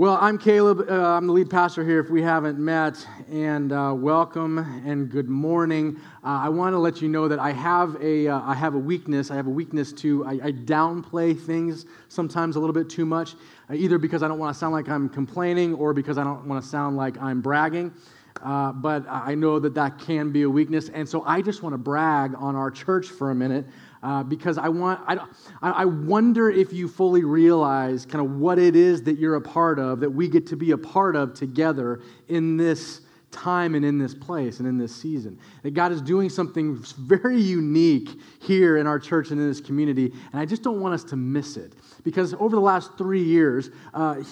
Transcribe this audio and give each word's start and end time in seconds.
Well, 0.00 0.16
I'm 0.20 0.38
Caleb. 0.38 0.88
Uh, 0.88 0.94
I'm 0.94 1.26
the 1.26 1.32
lead 1.32 1.50
pastor 1.50 1.84
here 1.84 1.98
if 1.98 2.08
we 2.08 2.22
haven't 2.22 2.56
met. 2.56 3.04
And 3.32 3.72
uh, 3.72 3.92
welcome 3.96 4.58
and 4.86 5.10
good 5.10 5.28
morning. 5.28 5.96
Uh, 6.22 6.42
I 6.42 6.50
want 6.50 6.74
to 6.74 6.78
let 6.78 7.02
you 7.02 7.08
know 7.08 7.26
that 7.26 7.40
I 7.40 7.50
have 7.50 8.00
a, 8.00 8.28
uh, 8.28 8.40
I 8.42 8.54
have 8.54 8.76
a 8.76 8.78
weakness. 8.78 9.32
I 9.32 9.34
have 9.34 9.48
a 9.48 9.50
weakness 9.50 9.92
to, 9.94 10.24
I, 10.24 10.30
I 10.34 10.52
downplay 10.52 11.36
things 11.36 11.84
sometimes 12.06 12.54
a 12.54 12.60
little 12.60 12.72
bit 12.72 12.88
too 12.88 13.06
much, 13.06 13.34
uh, 13.68 13.74
either 13.74 13.98
because 13.98 14.22
I 14.22 14.28
don't 14.28 14.38
want 14.38 14.54
to 14.54 14.58
sound 14.60 14.72
like 14.72 14.88
I'm 14.88 15.08
complaining 15.08 15.74
or 15.74 15.92
because 15.92 16.16
I 16.16 16.22
don't 16.22 16.46
want 16.46 16.62
to 16.62 16.70
sound 16.70 16.96
like 16.96 17.20
I'm 17.20 17.40
bragging. 17.40 17.92
Uh, 18.40 18.70
but 18.70 19.04
I 19.08 19.34
know 19.34 19.58
that 19.58 19.74
that 19.74 19.98
can 19.98 20.30
be 20.30 20.42
a 20.42 20.50
weakness. 20.50 20.90
And 20.90 21.08
so 21.08 21.24
I 21.24 21.42
just 21.42 21.64
want 21.64 21.72
to 21.72 21.78
brag 21.78 22.36
on 22.38 22.54
our 22.54 22.70
church 22.70 23.08
for 23.08 23.32
a 23.32 23.34
minute 23.34 23.66
uh, 24.02 24.22
because 24.22 24.58
I 24.58 24.68
want 24.68 25.00
I, 25.06 25.26
I 25.62 25.84
wonder 25.84 26.50
if 26.50 26.72
you 26.72 26.88
fully 26.88 27.24
realize 27.24 28.06
kind 28.06 28.24
of 28.24 28.36
what 28.36 28.58
it 28.58 28.76
is 28.76 29.02
that 29.04 29.18
you're 29.18 29.36
a 29.36 29.40
part 29.40 29.78
of 29.78 30.00
that 30.00 30.10
we 30.10 30.28
get 30.28 30.46
to 30.48 30.56
be 30.56 30.70
a 30.72 30.78
part 30.78 31.16
of 31.16 31.34
together 31.34 32.02
in 32.28 32.56
this 32.56 33.02
time 33.30 33.74
and 33.74 33.84
in 33.84 33.98
this 33.98 34.14
place 34.14 34.58
and 34.58 34.66
in 34.66 34.78
this 34.78 34.94
season. 34.94 35.38
That 35.62 35.74
god 35.74 35.92
is 35.92 36.00
doing 36.00 36.30
something 36.30 36.76
very 36.98 37.40
unique 37.40 38.10
here 38.40 38.78
in 38.78 38.86
our 38.86 38.98
church 38.98 39.30
and 39.30 39.40
in 39.40 39.48
this 39.48 39.60
community 39.60 40.12
and 40.32 40.40
i 40.40 40.46
just 40.46 40.62
don't 40.62 40.80
want 40.80 40.94
us 40.94 41.04
to 41.04 41.16
miss 41.16 41.56
it. 41.56 41.74
Because 42.04 42.34
over 42.34 42.54
the 42.54 42.62
last 42.62 42.96
three 42.96 43.22
years 43.22 43.70
uh, 43.94 44.22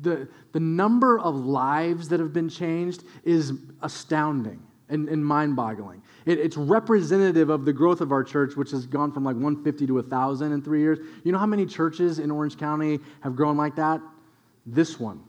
the, 0.00 0.28
the 0.52 0.60
number 0.60 1.18
of 1.18 1.36
lives 1.36 2.08
that 2.08 2.20
have 2.20 2.32
been 2.32 2.48
changed 2.48 3.04
is 3.24 3.52
astounding 3.82 4.62
and, 4.88 5.08
and 5.08 5.24
mind 5.24 5.56
boggling 5.56 6.02
it, 6.26 6.38
it's 6.38 6.56
representative 6.56 7.50
of 7.50 7.64
the 7.64 7.72
growth 7.72 8.00
of 8.00 8.12
our 8.12 8.24
church, 8.24 8.56
which 8.56 8.70
has 8.70 8.86
gone 8.86 9.12
from 9.12 9.24
like 9.24 9.34
150 9.34 9.86
to 9.86 9.94
1,000 9.94 10.52
in 10.52 10.62
three 10.62 10.80
years. 10.80 10.98
You 11.24 11.32
know 11.32 11.38
how 11.38 11.46
many 11.46 11.66
churches 11.66 12.18
in 12.18 12.30
Orange 12.30 12.56
County 12.56 13.00
have 13.20 13.36
grown 13.36 13.56
like 13.56 13.76
that? 13.76 14.00
This 14.66 15.00
one. 15.00 15.22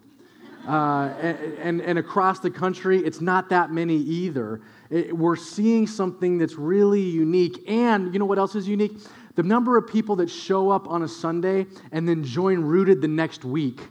Uh, 0.67 1.13
and, 1.21 1.38
and, 1.57 1.81
and, 1.81 2.00
across 2.00 2.39
the 2.39 2.50
country, 2.50 3.00
it's 3.00 3.19
not 3.19 3.50
that 3.50 3.69
many 3.69 3.97
either. 3.97 4.61
It, 4.89 5.16
we're 5.16 5.35
seeing 5.35 5.85
something 5.88 6.38
that's 6.38 6.55
really 6.55 7.02
unique. 7.02 7.69
And 7.69 8.13
you 8.13 8.19
know 8.19 8.25
what 8.25 8.39
else 8.39 8.55
is 8.55 8.66
unique? 8.66 8.97
The 9.35 9.44
number 9.44 9.75
of 9.75 9.88
people 9.88 10.16
that 10.17 10.30
show 10.30 10.69
up 10.69 10.88
on 10.88 11.03
a 11.03 11.07
Sunday 11.07 11.66
and 11.91 12.07
then 12.07 12.23
join 12.23 12.61
Rooted 12.61 13.02
the 13.02 13.09
next 13.09 13.44
week 13.44 13.81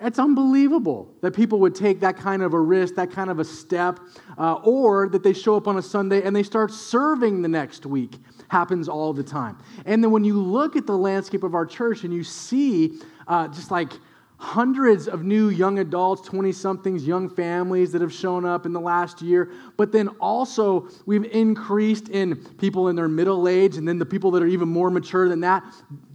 it's 0.00 0.18
unbelievable 0.18 1.14
that 1.20 1.34
people 1.34 1.60
would 1.60 1.74
take 1.74 2.00
that 2.00 2.16
kind 2.16 2.42
of 2.42 2.52
a 2.52 2.60
risk, 2.60 2.94
that 2.96 3.10
kind 3.10 3.30
of 3.30 3.38
a 3.38 3.44
step, 3.44 4.00
uh, 4.36 4.54
or 4.64 5.08
that 5.08 5.22
they 5.22 5.32
show 5.32 5.56
up 5.56 5.68
on 5.68 5.78
a 5.78 5.82
Sunday 5.82 6.22
and 6.22 6.34
they 6.34 6.42
start 6.42 6.72
serving 6.72 7.42
the 7.42 7.48
next 7.48 7.86
week. 7.86 8.16
Happens 8.48 8.88
all 8.88 9.12
the 9.12 9.22
time. 9.22 9.58
And 9.86 10.02
then 10.02 10.10
when 10.10 10.24
you 10.24 10.40
look 10.40 10.76
at 10.76 10.86
the 10.86 10.96
landscape 10.96 11.44
of 11.44 11.54
our 11.54 11.64
church 11.64 12.04
and 12.04 12.12
you 12.12 12.24
see 12.24 13.00
uh, 13.28 13.48
just 13.48 13.70
like 13.70 13.92
hundreds 14.36 15.08
of 15.08 15.22
new 15.22 15.48
young 15.48 15.78
adults, 15.78 16.28
20 16.28 16.52
somethings, 16.52 17.06
young 17.06 17.30
families 17.30 17.92
that 17.92 18.02
have 18.02 18.12
shown 18.12 18.44
up 18.44 18.66
in 18.66 18.72
the 18.72 18.80
last 18.80 19.22
year. 19.22 19.52
But 19.76 19.92
then 19.92 20.08
also, 20.20 20.88
we've 21.06 21.24
increased 21.24 22.08
in 22.08 22.36
people 22.58 22.88
in 22.88 22.96
their 22.96 23.08
middle 23.08 23.48
age, 23.48 23.76
and 23.76 23.86
then 23.86 23.98
the 23.98 24.04
people 24.04 24.30
that 24.32 24.42
are 24.42 24.46
even 24.46 24.68
more 24.68 24.90
mature 24.90 25.28
than 25.28 25.40
that 25.40 25.64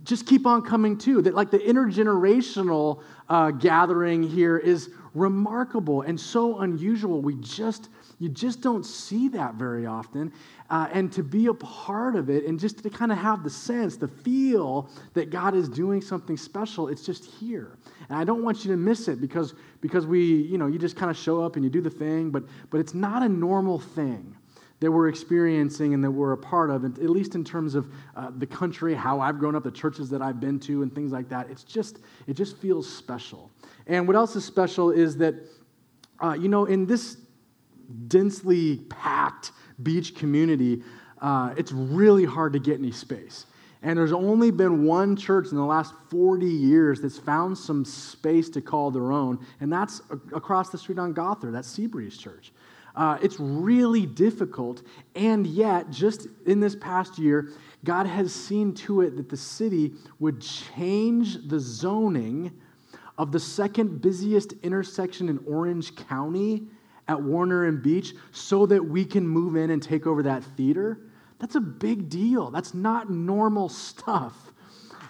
just 0.04 0.26
keep 0.26 0.48
on 0.48 0.62
coming 0.64 0.98
too. 0.98 1.22
That, 1.22 1.36
like, 1.36 1.52
the 1.52 1.60
intergenerational 1.60 3.04
uh, 3.30 3.52
gathering 3.52 4.24
here 4.24 4.58
is 4.58 4.90
remarkable 5.14 6.02
and 6.02 6.20
so 6.20 6.60
unusual. 6.60 7.22
We 7.22 7.36
just, 7.36 7.90
you 8.20 8.30
just 8.30 8.62
don't 8.62 8.86
see 8.86 9.28
that 9.30 9.56
very 9.56 9.86
often. 9.86 10.32
Uh, 10.70 10.88
and 10.92 11.12
to 11.12 11.24
be 11.24 11.48
a 11.48 11.54
part 11.54 12.16
of 12.16 12.30
it 12.30 12.46
and 12.46 12.60
just 12.60 12.84
to 12.84 12.90
kind 12.90 13.12
of 13.12 13.18
have 13.18 13.44
the 13.44 13.50
sense, 13.50 13.98
the 13.98 14.08
feel 14.08 14.90
that 15.14 15.32
God 15.32 15.56
is 15.56 15.68
doing 15.68 16.02
something 16.02 16.38
special, 16.38 16.90
it's 16.90 17.04
just 17.04 17.26
here. 17.26 17.78
And 18.10 18.18
I 18.18 18.24
don't 18.24 18.44
want 18.44 18.64
you 18.64 18.72
to 18.72 18.78
miss 18.78 19.08
it 19.08 19.20
because, 19.20 19.56
because 19.82 20.06
we, 20.06 20.24
you 20.24 20.58
know, 20.58 20.68
you 20.68 20.78
just 20.78 20.96
kind 20.96 21.10
of 21.10 21.18
show 21.18 21.42
up 21.44 21.56
and 21.56 21.64
you 21.64 21.72
do 21.72 21.82
the 21.82 21.90
thing, 21.90 22.30
but, 22.30 22.44
but 22.70 22.80
it's 22.80 22.94
not 22.94 23.24
a 23.24 23.30
normal 23.30 23.80
thing 23.80 24.36
that 24.80 24.92
we're 24.92 25.10
experiencing 25.10 25.94
and 25.94 26.04
that 26.04 26.12
we're 26.12 26.32
a 26.32 26.38
part 26.38 26.70
of, 26.70 26.86
at 26.86 27.10
least 27.10 27.36
in 27.36 27.44
terms 27.44 27.76
of 27.76 27.92
uh, 28.16 28.32
the 28.38 28.46
country, 28.46 28.94
how 28.94 29.20
I've 29.20 29.38
grown 29.38 29.56
up, 29.56 29.64
the 29.64 29.72
churches 29.72 30.10
that 30.10 30.22
I've 30.22 30.40
been 30.40 30.60
to, 30.62 30.84
and 30.84 30.94
things 30.94 31.12
like 31.12 31.28
that. 31.30 31.50
It's 31.50 31.64
just, 31.64 32.00
it 32.28 32.34
just 32.34 32.58
feels 32.58 32.92
special. 32.92 33.52
And 33.88 34.08
what 34.08 34.16
else 34.16 34.36
is 34.36 34.46
special 34.46 34.92
is 34.92 35.18
that, 35.18 35.36
uh, 36.24 36.34
you 36.34 36.48
know, 36.48 36.66
in 36.66 36.86
this 36.86 37.18
densely 38.08 38.78
packed 38.90 39.52
beach 39.84 40.16
community, 40.16 40.84
uh, 41.22 41.54
it's 41.58 41.72
really 41.72 42.26
hard 42.26 42.54
to 42.54 42.60
get 42.60 42.80
any 42.80 42.92
space. 42.92 43.46
And 43.82 43.98
there's 43.98 44.12
only 44.12 44.52
been 44.52 44.84
one 44.84 45.16
church 45.16 45.48
in 45.52 45.58
the 45.58 45.64
last 45.64 45.94
40 46.10 46.46
years 46.46 47.02
that's 47.02 47.18
found 47.18 47.58
some 47.58 47.86
space 47.86 48.50
to 48.50 48.62
call 48.62 48.92
their 48.92 49.12
own, 49.12 49.46
and 49.62 49.72
that's 49.72 50.02
across 50.34 50.70
the 50.70 50.78
street 50.78 51.00
on 51.00 51.14
Gothard, 51.14 51.54
that's 51.54 51.78
Seabreeze 51.78 52.20
Church. 52.20 52.52
Uh, 53.00 53.18
it's 53.22 53.40
really 53.40 54.06
difficult, 54.06 54.84
and 55.16 55.48
yet, 55.48 55.90
just 55.90 56.28
in 56.46 56.60
this 56.60 56.76
past 56.76 57.18
year, 57.18 57.54
God 57.86 58.06
has 58.06 58.36
seen 58.36 58.74
to 58.74 59.00
it 59.00 59.16
that 59.16 59.30
the 59.30 59.38
city 59.38 59.94
would 60.20 60.42
change 60.42 61.48
the 61.48 61.62
zoning 61.62 62.52
of 63.18 63.32
the 63.32 63.40
second 63.40 64.02
busiest 64.02 64.52
intersection 64.64 65.30
in 65.30 65.40
Orange 65.48 65.96
County 65.96 66.64
at 67.08 67.22
Warner 67.22 67.68
and 67.68 67.82
Beach 67.82 68.16
so 68.34 68.66
that 68.66 68.84
we 68.84 69.06
can 69.06 69.26
move 69.26 69.56
in 69.56 69.70
and 69.70 69.82
take 69.82 70.06
over 70.06 70.22
that 70.24 70.44
theater. 70.58 71.00
That's 71.40 71.56
a 71.56 71.62
big 71.62 72.10
deal. 72.10 72.52
That's 72.52 72.74
not 72.74 73.10
normal 73.10 73.70
stuff. 73.70 74.52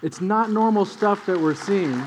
It's 0.00 0.20
not 0.20 0.52
normal 0.52 0.84
stuff 0.84 1.26
that 1.26 1.40
we're 1.40 1.56
seeing. 1.56 2.00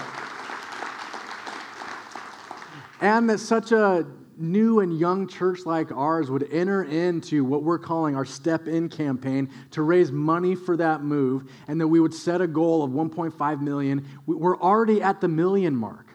And 3.02 3.30
that 3.30 3.42
such 3.42 3.74
a 3.74 4.08
new 4.38 4.80
and 4.80 4.98
young 4.98 5.28
church 5.28 5.66
like 5.66 5.92
ours 5.92 6.30
would 6.30 6.48
enter 6.52 6.84
into 6.84 7.44
what 7.44 7.64
we're 7.64 7.80
calling 7.80 8.16
our 8.16 8.26
Step 8.26 8.68
In 8.68 8.90
campaign 8.90 9.50
to 9.72 9.82
raise 9.82 10.12
money 10.12 10.56
for 10.56 10.78
that 10.78 11.04
move, 11.04 11.50
and 11.68 11.80
that 11.80 11.88
we 11.88 12.00
would 12.00 12.14
set 12.14 12.42
a 12.42 12.48
goal 12.48 12.84
of 12.84 12.92
1.5 12.92 13.62
million. 13.62 14.08
We're 14.26 14.60
already 14.60 15.02
at 15.02 15.22
the 15.22 15.28
million 15.28 15.76
mark. 15.76 16.14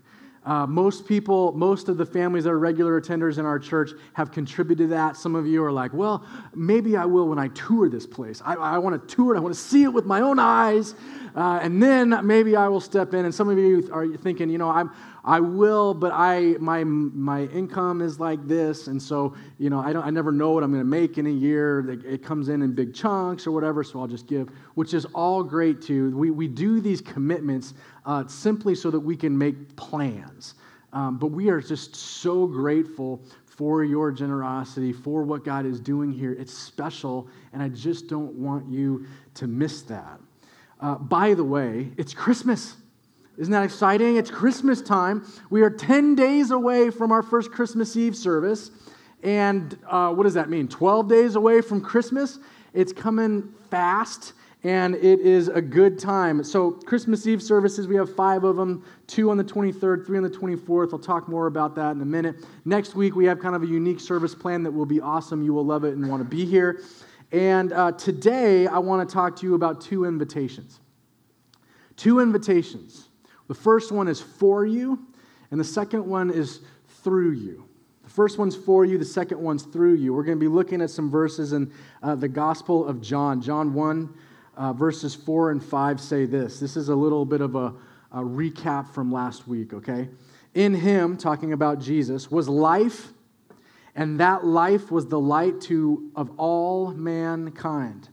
Uh, 0.48 0.66
most 0.66 1.06
people, 1.06 1.52
most 1.52 1.90
of 1.90 1.98
the 1.98 2.06
families 2.06 2.44
that 2.44 2.50
are 2.50 2.58
regular 2.58 2.98
attenders 2.98 3.36
in 3.36 3.44
our 3.44 3.58
church 3.58 3.90
have 4.14 4.32
contributed 4.32 4.88
to 4.88 4.94
that. 4.94 5.14
Some 5.14 5.34
of 5.34 5.46
you 5.46 5.62
are 5.62 5.70
like, 5.70 5.92
well, 5.92 6.24
maybe 6.54 6.96
I 6.96 7.04
will 7.04 7.28
when 7.28 7.38
I 7.38 7.48
tour 7.48 7.90
this 7.90 8.06
place. 8.06 8.40
I, 8.42 8.54
I 8.54 8.78
want 8.78 9.08
to 9.08 9.14
tour 9.14 9.34
it, 9.34 9.36
I 9.36 9.40
want 9.40 9.54
to 9.54 9.60
see 9.60 9.82
it 9.82 9.92
with 9.92 10.06
my 10.06 10.22
own 10.22 10.38
eyes, 10.38 10.94
uh, 11.38 11.60
and 11.62 11.80
then 11.80 12.26
maybe 12.26 12.56
I 12.56 12.66
will 12.66 12.80
step 12.80 13.14
in. 13.14 13.24
And 13.24 13.32
some 13.32 13.48
of 13.48 13.56
you 13.56 13.88
are 13.92 14.08
thinking, 14.16 14.50
you 14.50 14.58
know, 14.58 14.70
I'm, 14.70 14.90
I 15.24 15.38
will, 15.38 15.94
but 15.94 16.10
I 16.12 16.56
my 16.58 16.82
my 16.82 17.44
income 17.44 18.02
is 18.02 18.18
like 18.18 18.48
this, 18.48 18.88
and 18.88 19.00
so 19.00 19.36
you 19.56 19.70
know 19.70 19.78
I 19.78 19.92
don't 19.92 20.04
I 20.04 20.10
never 20.10 20.32
know 20.32 20.50
what 20.50 20.64
I'm 20.64 20.72
going 20.72 20.82
to 20.82 20.88
make 20.88 21.16
in 21.16 21.28
a 21.28 21.30
year. 21.30 21.88
It 22.04 22.24
comes 22.24 22.48
in 22.48 22.60
in 22.62 22.74
big 22.74 22.92
chunks 22.92 23.46
or 23.46 23.52
whatever, 23.52 23.84
so 23.84 24.00
I'll 24.00 24.08
just 24.08 24.26
give, 24.26 24.48
which 24.74 24.94
is 24.94 25.04
all 25.14 25.44
great 25.44 25.80
too. 25.80 26.16
We 26.16 26.32
we 26.32 26.48
do 26.48 26.80
these 26.80 27.00
commitments 27.00 27.74
uh, 28.04 28.26
simply 28.26 28.74
so 28.74 28.90
that 28.90 28.98
we 28.98 29.16
can 29.16 29.38
make 29.38 29.76
plans, 29.76 30.54
um, 30.92 31.18
but 31.18 31.28
we 31.28 31.50
are 31.50 31.60
just 31.60 31.94
so 31.94 32.48
grateful 32.48 33.22
for 33.44 33.84
your 33.84 34.10
generosity, 34.10 34.92
for 34.92 35.22
what 35.22 35.44
God 35.44 35.66
is 35.66 35.78
doing 35.78 36.10
here. 36.10 36.32
It's 36.32 36.52
special, 36.52 37.28
and 37.52 37.62
I 37.62 37.68
just 37.68 38.08
don't 38.08 38.32
want 38.32 38.68
you 38.68 39.06
to 39.34 39.46
miss 39.46 39.82
that. 39.82 40.18
Uh, 40.80 40.94
by 40.94 41.34
the 41.34 41.44
way, 41.44 41.88
it's 41.96 42.14
Christmas. 42.14 42.76
Isn't 43.36 43.52
that 43.52 43.64
exciting? 43.64 44.16
It's 44.16 44.30
Christmas 44.30 44.80
time. 44.80 45.26
We 45.50 45.62
are 45.62 45.70
10 45.70 46.14
days 46.14 46.50
away 46.50 46.90
from 46.90 47.12
our 47.12 47.22
first 47.22 47.50
Christmas 47.50 47.96
Eve 47.96 48.16
service. 48.16 48.70
And 49.22 49.76
uh, 49.88 50.12
what 50.12 50.24
does 50.24 50.34
that 50.34 50.48
mean? 50.48 50.68
12 50.68 51.08
days 51.08 51.34
away 51.34 51.60
from 51.60 51.80
Christmas? 51.80 52.38
It's 52.74 52.92
coming 52.92 53.52
fast 53.70 54.34
and 54.64 54.96
it 54.96 55.20
is 55.20 55.48
a 55.48 55.62
good 55.62 55.98
time. 55.98 56.42
So, 56.42 56.72
Christmas 56.72 57.26
Eve 57.28 57.40
services, 57.40 57.86
we 57.86 57.94
have 57.94 58.14
five 58.14 58.42
of 58.42 58.56
them 58.56 58.84
two 59.06 59.30
on 59.30 59.36
the 59.36 59.44
23rd, 59.44 60.04
three 60.04 60.16
on 60.16 60.24
the 60.24 60.30
24th. 60.30 60.92
I'll 60.92 60.98
talk 60.98 61.28
more 61.28 61.46
about 61.46 61.76
that 61.76 61.92
in 61.92 62.02
a 62.02 62.04
minute. 62.04 62.44
Next 62.64 62.96
week, 62.96 63.14
we 63.14 63.24
have 63.26 63.38
kind 63.38 63.54
of 63.54 63.62
a 63.62 63.66
unique 63.66 64.00
service 64.00 64.34
plan 64.34 64.64
that 64.64 64.72
will 64.72 64.86
be 64.86 65.00
awesome. 65.00 65.42
You 65.42 65.54
will 65.54 65.64
love 65.64 65.84
it 65.84 65.94
and 65.94 66.08
want 66.08 66.22
to 66.22 66.28
be 66.28 66.44
here. 66.44 66.82
And 67.30 67.72
uh, 67.72 67.92
today, 67.92 68.66
I 68.66 68.78
want 68.78 69.06
to 69.06 69.12
talk 69.12 69.36
to 69.36 69.46
you 69.46 69.54
about 69.54 69.80
two 69.80 70.06
invitations. 70.06 70.80
Two 71.96 72.20
invitations. 72.20 73.08
The 73.48 73.54
first 73.54 73.92
one 73.92 74.08
is 74.08 74.20
for 74.20 74.64
you, 74.64 75.06
and 75.50 75.60
the 75.60 75.64
second 75.64 76.06
one 76.06 76.30
is 76.30 76.60
through 77.02 77.32
you. 77.32 77.68
The 78.04 78.10
first 78.10 78.38
one's 78.38 78.56
for 78.56 78.86
you, 78.86 78.96
the 78.96 79.04
second 79.04 79.38
one's 79.38 79.64
through 79.64 79.94
you. 79.94 80.14
We're 80.14 80.22
going 80.22 80.38
to 80.38 80.40
be 80.40 80.48
looking 80.48 80.80
at 80.80 80.88
some 80.88 81.10
verses 81.10 81.52
in 81.52 81.70
uh, 82.02 82.14
the 82.14 82.28
Gospel 82.28 82.86
of 82.86 83.02
John. 83.02 83.42
John 83.42 83.74
1, 83.74 84.14
uh, 84.56 84.72
verses 84.72 85.14
4 85.14 85.50
and 85.50 85.62
5 85.62 86.00
say 86.00 86.24
this. 86.24 86.58
This 86.58 86.76
is 86.76 86.88
a 86.88 86.94
little 86.94 87.26
bit 87.26 87.42
of 87.42 87.54
a, 87.54 87.74
a 88.12 88.22
recap 88.22 88.88
from 88.88 89.12
last 89.12 89.46
week, 89.46 89.74
okay? 89.74 90.08
In 90.54 90.74
him, 90.74 91.18
talking 91.18 91.52
about 91.52 91.80
Jesus, 91.80 92.30
was 92.30 92.48
life, 92.48 93.12
and 93.98 94.20
that 94.20 94.46
life 94.46 94.92
was 94.92 95.08
the 95.08 95.18
light 95.18 95.60
to, 95.60 96.12
of 96.14 96.30
all 96.38 96.92
mankind. 96.92 98.08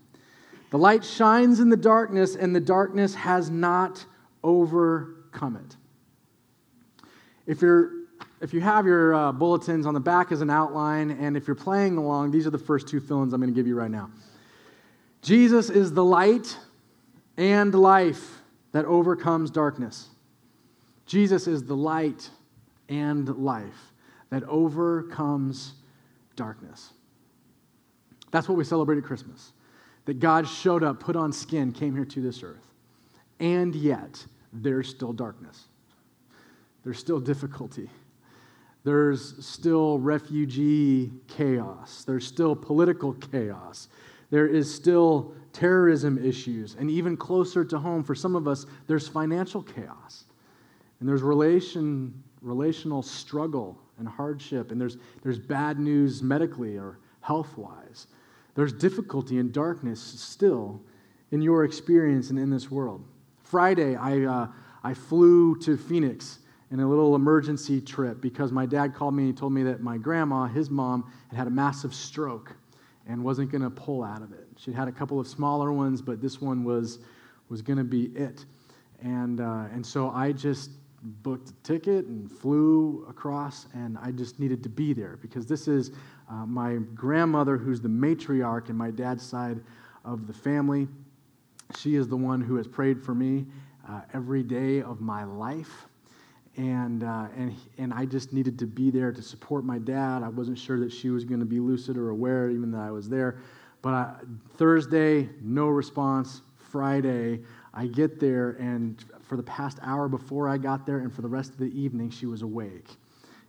The 0.72 0.80
light 0.80 1.06
shines 1.06 1.60
in 1.60 1.70
the 1.70 1.78
darkness, 1.78 2.36
and 2.36 2.56
the 2.56 2.60
darkness 2.60 3.14
has 3.14 3.52
not 3.52 4.04
overcome 4.44 5.58
it. 5.58 5.78
if 7.46 7.62
you're 7.62 7.92
if 8.42 8.54
you 8.54 8.62
have 8.62 8.86
your 8.86 9.14
uh, 9.14 9.32
bulletins 9.32 9.86
on 9.86 9.94
the 9.94 10.00
back 10.00 10.32
as 10.32 10.42
an 10.42 10.50
outline, 10.50 11.12
and 11.12 11.38
if 11.38 11.48
you're 11.48 11.56
playing 11.56 11.98
along, 11.98 12.32
these 12.32 12.46
are 12.46 12.52
the 12.52 12.58
first 12.58 12.88
two 12.88 13.00
fill 13.00 13.24
ins 13.24 13.34
I'm 13.34 13.40
going 13.40 13.54
to 13.54 13.56
give 13.56 13.68
you 13.68 13.76
right 13.76 13.90
now. 13.90 14.10
Jesus 15.22 15.70
is 15.70 15.94
the 15.94 16.04
light 16.04 16.58
and 17.38 17.74
life 17.74 18.42
that 18.72 18.86
overcomes 18.86 19.52
darkness. 19.52 20.10
Jesus 21.06 21.48
is 21.48 21.64
the 21.64 21.76
light 21.76 22.30
and 22.90 23.30
life 23.38 23.94
that 24.30 24.44
overcomes 24.44 25.74
darkness. 26.36 26.92
That's 28.32 28.50
what 28.50 28.58
we 28.58 28.64
celebrate 28.64 28.98
at 28.98 29.04
Christmas. 29.04 29.54
That 30.06 30.20
God 30.20 30.48
showed 30.48 30.84
up, 30.84 31.00
put 31.00 31.16
on 31.16 31.32
skin, 31.32 31.72
came 31.72 31.96
here 31.96 32.06
to 32.06 32.22
this 32.22 32.44
earth. 32.44 32.66
And 33.40 33.74
yet, 33.76 34.26
there's 34.54 34.90
still 34.90 35.14
darkness. 35.14 35.66
There's 36.84 37.00
still 37.00 37.20
difficulty. 37.20 37.90
There's 38.84 39.44
still 39.44 39.98
refugee 40.00 41.12
chaos. 41.28 42.04
There's 42.04 42.26
still 42.26 42.56
political 42.56 43.14
chaos. 43.14 43.88
There 44.30 44.48
is 44.48 44.74
still 44.74 45.34
terrorism 45.54 46.24
issues. 46.24 46.76
And 46.76 46.92
even 46.92 47.18
closer 47.18 47.66
to 47.66 47.80
home, 47.80 48.04
for 48.04 48.14
some 48.14 48.36
of 48.36 48.48
us, 48.48 48.66
there's 48.88 49.08
financial 49.08 49.64
chaos. 49.64 50.26
And 51.00 51.10
there's 51.10 51.24
relation, 51.24 52.24
relational 52.42 53.02
struggle 53.02 53.80
and 53.98 54.08
hardship. 54.08 54.72
And 54.72 54.80
there's, 54.80 54.98
there's 55.24 55.40
bad 55.40 55.80
news 55.80 56.22
medically 56.22 56.78
or 56.78 57.00
health 57.22 57.58
wise. 57.58 58.08
There's 58.56 58.74
difficulty 58.74 59.40
and 59.40 59.52
darkness 59.52 60.00
still 60.00 60.82
in 61.32 61.42
your 61.42 61.66
experience 61.66 62.30
and 62.30 62.40
in 62.40 62.50
this 62.50 62.72
world. 62.72 63.04
Friday, 63.44 63.96
I, 63.96 64.22
uh, 64.24 64.48
I 64.84 64.94
flew 64.94 65.58
to 65.60 65.78
Phoenix 65.78 66.40
in 66.72 66.80
a 66.80 66.88
little 66.88 67.16
emergency 67.16 67.82
trip 67.82 68.22
because 68.22 68.52
my 68.52 68.66
dad 68.66 68.94
called 68.94 69.14
me 69.14 69.26
and 69.26 69.38
told 69.38 69.54
me 69.54 69.64
that 69.64 69.82
my 69.82 69.98
grandma, 69.98 70.46
his 70.46 70.70
mom, 70.70 71.12
had 71.30 71.38
had 71.38 71.48
a 71.48 71.52
massive 71.52 71.94
stroke 71.94 72.56
and 73.08 73.24
wasn't 73.24 73.52
going 73.52 73.62
to 73.62 73.70
pull 73.70 74.04
out 74.04 74.22
of 74.22 74.32
it. 74.32 74.48
She'd 74.58 74.74
had 74.74 74.88
a 74.88 74.92
couple 74.92 75.20
of 75.20 75.28
smaller 75.28 75.72
ones, 75.72 76.02
but 76.02 76.22
this 76.22 76.42
one 76.42 76.64
was, 76.64 77.00
was 77.50 77.62
going 77.62 77.78
to 77.78 77.84
be 77.84 78.06
it. 78.16 78.46
And, 79.02 79.42
uh, 79.42 79.66
and 79.72 79.86
so 79.86 80.10
I 80.10 80.32
just 80.32 80.72
booked 81.24 81.50
a 81.50 81.54
ticket 81.64 82.06
and 82.06 82.32
flew 82.32 83.06
across, 83.10 83.68
and 83.74 83.98
I 84.02 84.12
just 84.12 84.40
needed 84.40 84.64
to 84.64 84.70
be 84.70 84.94
there 84.94 85.18
because 85.22 85.46
this 85.46 85.68
is 85.68 85.92
uh, 86.30 86.46
my 86.46 86.76
grandmother, 86.94 87.58
who's 87.58 87.82
the 87.82 87.90
matriarch 87.90 88.70
in 88.70 88.76
my 88.76 88.92
dad's 88.92 89.26
side 89.26 89.62
of 90.04 90.28
the 90.28 90.34
family. 90.34 90.88
She 91.78 91.96
is 91.96 92.08
the 92.08 92.18
one 92.18 92.42
who 92.42 92.56
has 92.56 92.68
prayed 92.68 93.02
for 93.02 93.16
me 93.16 93.46
uh, 93.88 94.02
every 94.14 94.44
day 94.44 94.82
of 94.82 95.02
my 95.02 95.24
life 95.24 95.88
and 96.58 97.04
uh, 97.04 97.28
and 97.36 97.56
and 97.78 97.94
I 97.94 98.06
just 98.06 98.34
needed 98.34 98.58
to 98.60 98.66
be 98.66 98.90
there 98.90 99.12
to 99.12 99.22
support 99.22 99.66
my 99.66 99.78
dad. 99.78 100.24
I 100.24 100.30
wasn't 100.30 100.58
sure 100.58 100.80
that 100.80 100.92
she 100.92 101.10
was 101.10 101.26
going 101.26 101.40
to 101.40 101.46
be 101.46 101.60
lucid 101.60 101.98
or 101.98 102.10
aware, 102.10 102.50
even 102.50 102.72
that 102.72 102.82
I 102.82 102.92
was 102.92 103.10
there. 103.10 103.40
But 103.82 103.94
I, 103.94 104.16
Thursday, 104.56 105.30
no 105.42 105.68
response. 105.68 106.42
Friday, 106.56 107.40
I 107.76 107.88
get 107.88 108.20
there, 108.20 108.52
and 108.52 109.04
for 109.22 109.36
the 109.36 109.44
past 109.44 109.80
hour 109.82 110.08
before 110.08 110.48
I 110.48 110.58
got 110.58 110.86
there, 110.86 111.00
and 111.00 111.14
for 111.14 111.22
the 111.22 111.28
rest 111.28 111.52
of 111.52 111.58
the 111.58 111.78
evening, 111.80 112.10
she 112.10 112.26
was 112.26 112.42
awake, 112.42 112.88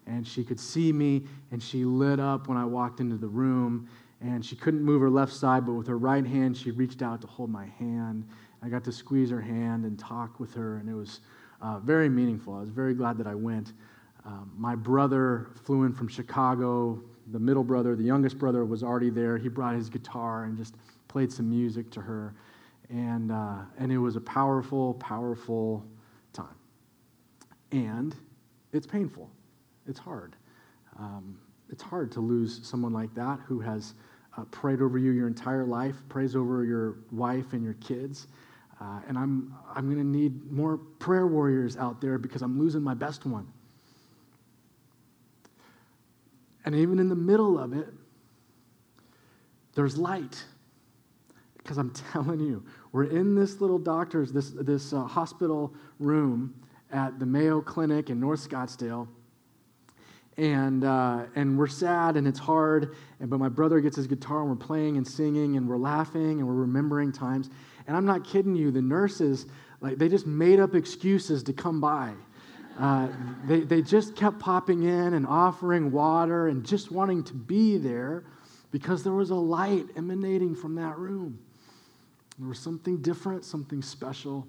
and 0.06 0.26
she 0.26 0.42
could 0.42 0.58
see 0.58 0.92
me, 0.92 1.24
and 1.52 1.62
she 1.62 1.84
lit 1.84 2.18
up 2.18 2.48
when 2.48 2.58
I 2.58 2.64
walked 2.64 3.00
into 3.00 3.16
the 3.16 3.28
room. 3.28 3.88
And 4.22 4.42
she 4.42 4.56
couldn't 4.56 4.82
move 4.82 5.02
her 5.02 5.10
left 5.10 5.32
side, 5.34 5.66
but 5.66 5.72
with 5.74 5.86
her 5.88 5.98
right 5.98 6.26
hand, 6.26 6.56
she 6.56 6.70
reached 6.70 7.02
out 7.02 7.20
to 7.20 7.26
hold 7.26 7.50
my 7.50 7.66
hand. 7.66 8.26
I 8.62 8.68
got 8.68 8.82
to 8.84 8.92
squeeze 8.92 9.28
her 9.30 9.42
hand 9.42 9.84
and 9.84 9.98
talk 9.98 10.40
with 10.40 10.54
her, 10.54 10.78
and 10.78 10.88
it 10.88 10.94
was 10.94 11.20
uh, 11.60 11.78
very 11.80 12.08
meaningful. 12.08 12.54
I 12.54 12.60
was 12.60 12.70
very 12.70 12.94
glad 12.94 13.18
that 13.18 13.26
I 13.26 13.34
went. 13.34 13.74
Um, 14.24 14.50
my 14.56 14.74
brother 14.74 15.48
flew 15.62 15.84
in 15.84 15.92
from 15.92 16.08
Chicago. 16.08 17.00
The 17.30 17.38
middle 17.38 17.62
brother, 17.62 17.94
the 17.94 18.04
youngest 18.04 18.38
brother, 18.38 18.64
was 18.64 18.82
already 18.82 19.10
there. 19.10 19.36
He 19.36 19.48
brought 19.48 19.74
his 19.74 19.90
guitar 19.90 20.44
and 20.44 20.56
just 20.56 20.76
played 21.08 21.30
some 21.30 21.50
music 21.50 21.90
to 21.90 22.00
her. 22.00 22.34
And, 22.88 23.32
uh, 23.32 23.62
and 23.78 23.90
it 23.90 23.98
was 23.98 24.16
a 24.16 24.20
powerful, 24.20 24.94
powerful 24.94 25.84
time. 26.32 26.54
And 27.72 28.14
it's 28.72 28.86
painful, 28.86 29.30
it's 29.86 29.98
hard. 29.98 30.36
Um, 30.98 31.38
it's 31.70 31.82
hard 31.82 32.12
to 32.12 32.20
lose 32.20 32.60
someone 32.62 32.92
like 32.92 33.12
that 33.14 33.40
who 33.46 33.60
has 33.60 33.94
uh, 34.36 34.44
prayed 34.44 34.80
over 34.80 34.98
you 34.98 35.10
your 35.10 35.26
entire 35.26 35.64
life, 35.64 35.96
prays 36.08 36.36
over 36.36 36.64
your 36.64 36.98
wife 37.10 37.52
and 37.52 37.64
your 37.64 37.74
kids. 37.74 38.28
Uh, 38.80 39.00
and 39.08 39.16
I'm, 39.16 39.54
I'm 39.74 39.86
going 39.86 39.98
to 39.98 40.18
need 40.18 40.50
more 40.50 40.76
prayer 40.76 41.26
warriors 41.26 41.76
out 41.76 42.00
there 42.00 42.18
because 42.18 42.42
I'm 42.42 42.58
losing 42.58 42.82
my 42.82 42.94
best 42.94 43.24
one. 43.24 43.46
And 46.64 46.74
even 46.74 46.98
in 46.98 47.08
the 47.08 47.16
middle 47.16 47.58
of 47.58 47.72
it, 47.72 47.88
there's 49.74 49.96
light. 49.96 50.44
Because 51.66 51.78
I'm 51.78 51.90
telling 52.12 52.38
you, 52.38 52.64
we're 52.92 53.04
in 53.04 53.34
this 53.34 53.60
little 53.60 53.78
doctor's, 53.78 54.30
this, 54.30 54.50
this 54.50 54.92
uh, 54.92 55.02
hospital 55.02 55.74
room 55.98 56.54
at 56.92 57.18
the 57.18 57.26
Mayo 57.26 57.60
Clinic 57.60 58.08
in 58.08 58.20
North 58.20 58.48
Scottsdale. 58.48 59.08
And, 60.36 60.84
uh, 60.84 61.24
and 61.34 61.58
we're 61.58 61.66
sad 61.66 62.16
and 62.16 62.28
it's 62.28 62.38
hard. 62.38 62.94
And, 63.18 63.28
but 63.28 63.40
my 63.40 63.48
brother 63.48 63.80
gets 63.80 63.96
his 63.96 64.06
guitar 64.06 64.42
and 64.42 64.50
we're 64.50 64.56
playing 64.56 64.96
and 64.96 65.06
singing 65.06 65.56
and 65.56 65.68
we're 65.68 65.76
laughing 65.78 66.38
and 66.38 66.46
we're 66.46 66.54
remembering 66.54 67.10
times. 67.10 67.50
And 67.88 67.96
I'm 67.96 68.04
not 68.04 68.22
kidding 68.22 68.54
you, 68.54 68.70
the 68.70 68.82
nurses, 68.82 69.46
like, 69.80 69.98
they 69.98 70.08
just 70.08 70.26
made 70.26 70.60
up 70.60 70.74
excuses 70.74 71.42
to 71.44 71.52
come 71.52 71.80
by. 71.80 72.12
Uh, 72.78 73.08
they, 73.46 73.60
they 73.60 73.82
just 73.82 74.14
kept 74.14 74.38
popping 74.38 74.84
in 74.84 75.14
and 75.14 75.26
offering 75.26 75.90
water 75.90 76.46
and 76.46 76.64
just 76.64 76.92
wanting 76.92 77.24
to 77.24 77.34
be 77.34 77.78
there 77.78 78.24
because 78.70 79.02
there 79.02 79.14
was 79.14 79.30
a 79.30 79.34
light 79.34 79.86
emanating 79.96 80.54
from 80.54 80.74
that 80.76 80.98
room. 80.98 81.38
There 82.38 82.48
was 82.48 82.58
something 82.58 82.98
different, 82.98 83.44
something 83.44 83.82
special. 83.82 84.46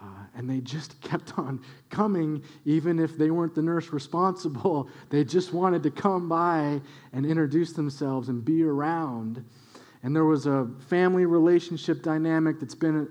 Uh, 0.00 0.06
and 0.36 0.48
they 0.48 0.60
just 0.60 1.00
kept 1.00 1.38
on 1.38 1.60
coming, 1.90 2.42
even 2.64 2.98
if 2.98 3.18
they 3.18 3.30
weren't 3.30 3.54
the 3.54 3.62
nurse 3.62 3.92
responsible. 3.92 4.88
They 5.10 5.24
just 5.24 5.52
wanted 5.52 5.82
to 5.84 5.90
come 5.90 6.28
by 6.28 6.80
and 7.12 7.26
introduce 7.26 7.72
themselves 7.72 8.28
and 8.28 8.44
be 8.44 8.62
around. 8.62 9.44
And 10.02 10.14
there 10.14 10.24
was 10.24 10.46
a 10.46 10.68
family 10.88 11.26
relationship 11.26 12.02
dynamic 12.02 12.60
that's 12.60 12.74
been 12.74 13.08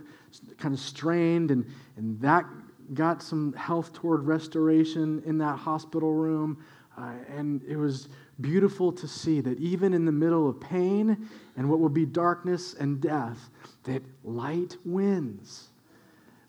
kind 0.58 0.74
of 0.74 0.80
strained, 0.80 1.52
and, 1.52 1.66
and 1.98 2.22
that 2.22 2.46
got 2.94 3.22
some 3.22 3.52
health 3.54 3.94
toward 3.94 4.26
restoration 4.26 5.22
in 5.26 5.38
that 5.40 5.58
hospital 5.58 6.14
room. 6.14 6.64
Uh, 6.98 7.12
and 7.36 7.64
it 7.64 7.76
was 7.78 8.10
beautiful 8.42 8.92
to 8.92 9.08
see 9.08 9.42
that 9.42 9.60
even 9.60 9.94
in 9.94 10.06
the 10.06 10.12
middle 10.12 10.50
of 10.50 10.60
pain 10.60 11.28
and 11.56 11.70
what 11.70 11.80
will 11.80 11.90
be 11.90 12.06
darkness 12.06 12.76
and 12.76 13.02
death, 13.02 13.50
that 13.84 14.04
light 14.24 14.78
wins. 14.86 15.70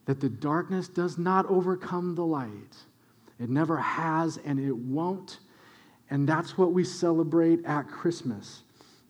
That 0.05 0.21
the 0.21 0.29
darkness 0.29 0.89
does 0.89 1.19
not 1.19 1.47
overcome 1.47 2.15
the 2.15 2.25
light. 2.25 2.77
It 3.39 3.51
never 3.51 3.77
has 3.77 4.39
and 4.45 4.59
it 4.59 4.77
won't. 4.77 5.39
And 6.11 6.29
that's 6.29 6.57
what 6.57 6.73
we 6.73 6.85
celebrate 6.85 7.65
at 7.65 7.89
Christmas. 7.89 8.63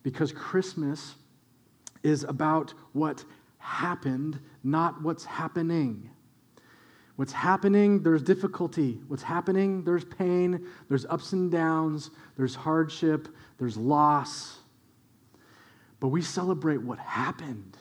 Because 0.02 0.32
Christmas 0.32 1.14
is 2.02 2.24
about 2.24 2.74
what 2.92 3.24
happened, 3.58 4.38
not 4.64 5.02
what's 5.02 5.24
happening. 5.24 6.10
What's 7.16 7.32
happening, 7.32 8.02
there's 8.02 8.22
difficulty. 8.22 9.00
What's 9.08 9.24
happening, 9.24 9.82
there's 9.82 10.04
pain, 10.04 10.64
there's 10.88 11.04
ups 11.06 11.32
and 11.32 11.50
downs, 11.50 12.10
there's 12.38 12.54
hardship, 12.54 13.28
there's 13.58 13.76
loss. 13.76 14.56
But 16.00 16.08
we 16.08 16.22
celebrate 16.22 16.78
what 16.78 16.98
happened, 16.98 17.76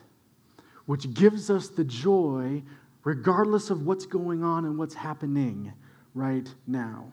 which 0.88 1.14
gives 1.14 1.50
us 1.50 1.70
the 1.70 1.86
joy 1.86 2.64
regardless 3.06 3.70
of 3.70 3.86
what's 3.86 4.06
going 4.06 4.44
on 4.44 4.66
and 4.66 4.78
what's 4.78 4.96
happening 4.96 5.72
right 6.14 6.54
now. 6.66 7.10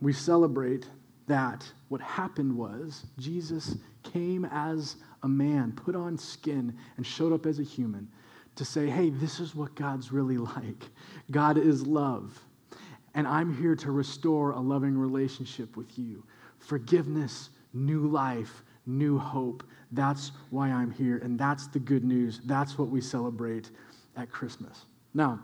We 0.00 0.12
celebrate 0.12 0.88
that 1.26 1.70
what 1.88 2.00
happened 2.00 2.56
was 2.56 3.04
Jesus 3.18 3.76
came 4.02 4.44
as 4.46 4.96
a 5.22 5.28
man, 5.28 5.72
put 5.72 5.94
on 5.94 6.18
skin, 6.18 6.76
and 6.96 7.06
showed 7.06 7.32
up 7.32 7.46
as 7.46 7.58
a 7.58 7.62
human 7.62 8.08
to 8.56 8.64
say, 8.64 8.88
hey, 8.88 9.10
this 9.10 9.38
is 9.38 9.54
what 9.54 9.74
God's 9.74 10.12
really 10.12 10.36
like. 10.56 10.84
God 11.30 11.58
is 11.58 11.86
love. 11.86 12.40
And 13.14 13.26
I'm 13.28 13.56
here 13.56 13.76
to 13.76 13.90
restore 13.92 14.52
a 14.52 14.60
loving 14.60 14.96
relationship 14.96 15.76
with 15.76 15.98
you. 15.98 16.24
Forgiveness, 16.58 17.50
new 17.72 18.06
life, 18.06 18.62
new 18.86 19.18
hope. 19.18 19.64
That's 19.92 20.32
why 20.50 20.70
I'm 20.70 20.90
here. 20.90 21.18
And 21.18 21.38
that's 21.38 21.68
the 21.68 21.78
good 21.78 22.04
news. 22.04 22.40
That's 22.44 22.78
what 22.78 22.88
we 22.88 23.00
celebrate 23.00 23.70
at 24.16 24.30
Christmas. 24.30 24.86
Now, 25.14 25.40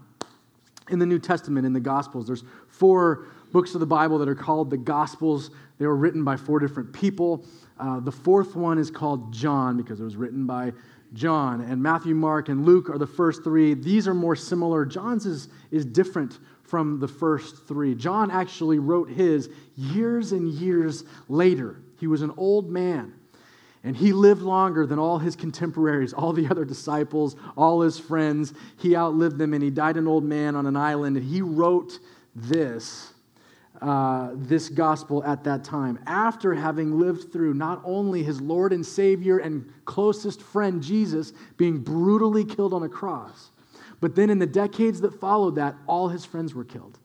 in 0.89 0.99
the 0.99 1.07
New 1.07 1.19
Testament, 1.19 1.65
in 1.65 1.73
the 1.73 1.81
Gospels, 1.81 2.27
there's 2.27 2.45
four 2.69 3.27
books 3.53 3.75
of 3.75 3.81
the 3.81 3.87
Bible 3.87 4.19
that 4.19 4.29
are 4.29 4.35
called 4.35 4.71
the 4.71 4.77
Gospels. 4.77 5.51
They 5.79 5.87
were 5.87 5.97
written 5.97 6.25
by 6.25 6.37
four 6.37 6.59
different 6.59 6.93
people. 6.93 7.45
Uh, 7.79 8.01
the 8.01 8.13
fourth 8.13 8.57
one 8.57 8.79
is 8.79 8.91
called 8.91 9.33
John 9.33 9.77
because 9.77 10.01
it 10.01 10.05
was 10.05 10.17
written 10.17 10.47
by 10.47 10.73
John, 11.13 11.61
and 11.63 11.83
Matthew, 11.83 12.15
Mark, 12.15 12.49
and 12.49 12.65
Luke 12.65 12.89
are 12.89 12.99
the 12.99 13.07
first 13.07 13.43
three. 13.43 13.75
These 13.75 14.07
are 14.07 14.15
more 14.15 14.37
similar. 14.37 14.85
John's 14.85 15.27
is, 15.27 15.49
is 15.73 15.85
different 15.85 16.39
from 16.71 17.01
the 17.01 17.09
first 17.09 17.67
three. 17.67 17.95
John 17.97 18.31
actually 18.31 18.79
wrote 18.79 19.11
his 19.11 19.51
years 19.77 20.31
and 20.31 20.49
years 20.49 21.05
later. 21.29 21.83
He 21.99 22.07
was 22.07 22.23
an 22.23 22.33
old 22.37 22.71
man, 22.71 23.13
and 23.83 23.97
he 23.97 24.13
lived 24.13 24.43
longer 24.43 24.87
than 24.87 24.99
all 24.99 25.19
his 25.19 25.35
contemporaries, 25.35 26.13
all 26.13 26.33
the 26.33 26.47
other 26.51 26.65
disciples, 26.65 27.35
all 27.57 27.81
his 27.81 27.99
friends. 27.99 28.55
He 28.79 28.97
outlived 28.97 29.37
them, 29.37 29.53
and 29.53 29.63
he 29.63 29.71
died 29.71 29.97
an 29.97 30.07
old 30.07 30.25
man 30.25 30.55
on 30.55 30.67
an 30.67 30.77
island, 30.77 31.17
and 31.17 31.27
he 31.27 31.43
wrote 31.43 31.99
this 32.35 33.13
uh, 33.83 34.33
this 34.35 34.69
gospel 34.69 35.25
at 35.25 35.43
that 35.45 35.65
time, 35.65 35.99
after 36.07 36.55
having 36.55 36.99
lived 36.99 37.33
through 37.33 37.55
not 37.55 37.81
only 37.83 38.23
his 38.23 38.39
Lord 38.39 38.75
and 38.75 38.85
Savior 38.85 39.39
and 39.39 39.73
closest 39.87 40.43
friend 40.43 40.83
Jesus 40.83 41.33
being 41.57 41.79
brutally 41.79 42.45
killed 42.45 42.75
on 42.75 42.83
a 42.83 42.91
cross, 42.91 43.50
but 44.01 44.15
then 44.15 44.31
in 44.31 44.39
the 44.39 44.47
decades 44.47 45.01
that 45.03 45.21
followed 45.21 45.57
that, 45.57 45.77
all 45.87 46.09
his 46.09 46.25
friends 46.25 46.55
were 46.55 46.65
killed. 46.65 46.99